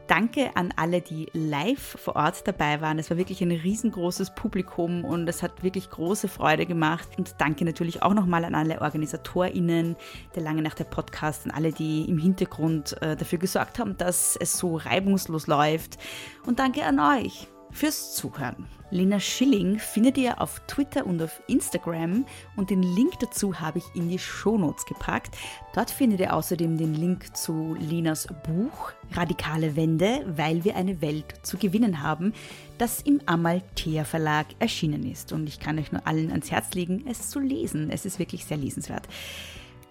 Danke 0.07 0.55
an 0.55 0.73
alle, 0.77 1.01
die 1.01 1.29
live 1.33 1.97
vor 1.99 2.15
Ort 2.15 2.47
dabei 2.47 2.81
waren. 2.81 2.99
Es 2.99 3.11
war 3.11 3.17
wirklich 3.17 3.43
ein 3.43 3.51
riesengroßes 3.51 4.35
Publikum 4.37 5.05
und 5.05 5.29
es 5.29 5.43
hat 5.43 5.65
wirklich 5.65 5.91
große 5.91 6.29
Freude 6.29 6.65
gemacht. 6.65 7.09
Und 7.19 7.35
danke 7.39 7.65
natürlich 7.65 8.03
auch 8.03 8.15
nochmal 8.15 8.45
an 8.45 8.55
alle 8.55 8.81
OrganisatorInnen 8.81 9.97
der 10.37 10.43
Lange 10.43 10.63
Nacht 10.63 10.79
der 10.79 10.85
Podcast, 10.85 11.45
an 11.45 11.51
alle, 11.51 11.73
die 11.73 12.05
im 12.09 12.19
Hintergrund 12.19 13.01
äh, 13.03 13.17
dafür 13.17 13.39
gesorgt 13.39 13.81
haben, 13.81 13.97
dass 13.97 14.37
es 14.37 14.57
so 14.57 14.77
reibungslos 14.77 15.49
läuft. 15.49 15.99
Und 16.47 16.61
danke 16.61 16.85
an 16.85 17.01
euch 17.01 17.49
fürs 17.77 18.15
Zuhören. 18.15 18.67
Lena 18.91 19.21
Schilling 19.21 19.79
findet 19.79 20.17
ihr 20.17 20.41
auf 20.41 20.61
Twitter 20.67 21.05
und 21.05 21.21
auf 21.21 21.43
Instagram 21.47 22.25
und 22.57 22.71
den 22.71 22.83
Link 22.83 23.19
dazu 23.21 23.61
habe 23.61 23.79
ich 23.79 23.85
in 23.95 24.09
die 24.09 24.19
Shownotes 24.19 24.87
gepackt. 24.87 25.37
Dort 25.75 25.91
findet 25.91 26.21
ihr 26.21 26.33
außerdem 26.33 26.79
den 26.79 26.95
Link 26.95 27.37
zu 27.37 27.77
Lenas 27.79 28.29
Buch 28.47 28.93
Radikale 29.13 29.77
Wende, 29.77 30.25
weil 30.27 30.65
wir 30.65 30.77
eine 30.77 31.03
Welt 31.03 31.35
zu 31.43 31.59
gewinnen 31.59 32.03
haben, 32.03 32.33
das 32.79 33.03
im 33.03 33.21
Amalthea 33.27 34.05
Verlag 34.05 34.47
erschienen 34.59 35.11
ist. 35.11 35.33
Und 35.33 35.47
ich 35.47 35.61
kann 35.61 35.79
euch 35.79 35.93
nur 35.93 36.07
allen 36.07 36.31
ans 36.31 36.51
Herz 36.51 36.73
legen, 36.73 37.05
es 37.07 37.29
zu 37.29 37.41
lesen. 37.41 37.91
Es 37.91 38.07
ist 38.07 38.19
wirklich 38.19 38.47
sehr 38.47 38.57
lesenswert. 38.57 39.07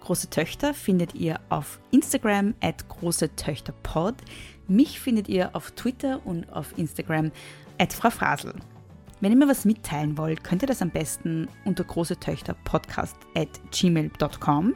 Große 0.00 0.30
Töchter 0.30 0.74
findet 0.74 1.14
ihr 1.14 1.40
auf 1.50 1.78
Instagram 1.90 2.54
at 2.60 2.88
große 2.88 3.36
Töchter 3.36 3.74
Pod. 3.82 4.14
Mich 4.68 4.98
findet 4.98 5.28
ihr 5.28 5.54
auf 5.54 5.72
Twitter 5.72 6.20
und 6.24 6.52
auf 6.52 6.76
Instagram 6.76 7.30
Frau 7.90 8.10
Frasel. 8.10 8.54
Wenn 9.20 9.32
ihr 9.32 9.38
mir 9.38 9.48
was 9.48 9.64
mitteilen 9.64 10.18
wollt, 10.18 10.44
könnt 10.44 10.62
ihr 10.62 10.68
das 10.68 10.82
am 10.82 10.90
besten 10.90 11.48
unter 11.64 11.84
große 11.84 12.20
Töchter 12.20 12.54
podcast 12.64 13.16
at 13.34 13.48
gmail.com. 13.70 14.74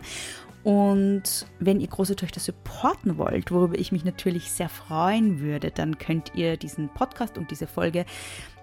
Und 0.63 1.47
wenn 1.59 1.81
ihr 1.81 1.89
große 1.89 2.17
Töchter 2.17 2.41
supporten 2.41 3.17
wollt, 3.17 3.51
worüber 3.51 3.79
ich 3.79 3.93
mich 3.93 4.05
natürlich 4.05 4.51
sehr 4.51 4.69
freuen 4.69 5.41
würde, 5.41 5.71
dann 5.71 5.99
könnt 5.99 6.35
ihr 6.35 6.57
diesen 6.57 6.89
Podcast 6.91 7.39
und 7.39 7.51
diese 7.51 7.67
Folge 7.67 8.05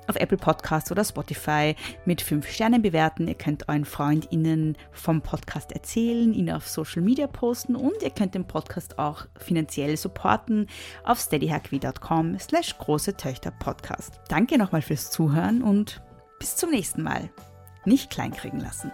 auf 0.07 0.15
Apple 0.15 0.37
Podcasts 0.37 0.91
oder 0.91 1.03
Spotify 1.03 1.75
mit 2.05 2.21
fünf 2.21 2.49
Sternen 2.49 2.81
bewerten. 2.81 3.27
Ihr 3.27 3.35
könnt 3.35 3.67
euren 3.69 3.85
FreundInnen 3.85 4.77
vom 4.91 5.21
Podcast 5.21 5.71
erzählen, 5.71 6.33
ihn 6.33 6.51
auf 6.51 6.67
Social 6.67 7.01
Media 7.01 7.27
posten 7.27 7.75
und 7.75 8.01
ihr 8.01 8.11
könnt 8.11 8.35
den 8.35 8.45
Podcast 8.45 8.99
auch 8.99 9.25
finanziell 9.37 9.95
supporten 9.97 10.67
auf 11.03 11.19
steadyhackwie.com 11.19 12.39
slash 12.39 12.77
große 12.77 13.17
Töchter 13.17 13.51
Podcast. 13.51 14.19
Danke 14.29 14.57
nochmal 14.57 14.81
fürs 14.81 15.11
Zuhören 15.11 15.61
und 15.61 16.01
bis 16.39 16.55
zum 16.55 16.71
nächsten 16.71 17.03
Mal. 17.03 17.29
nicht 17.85 18.09
kleinkriegen 18.09 18.59
lassen. 18.59 18.91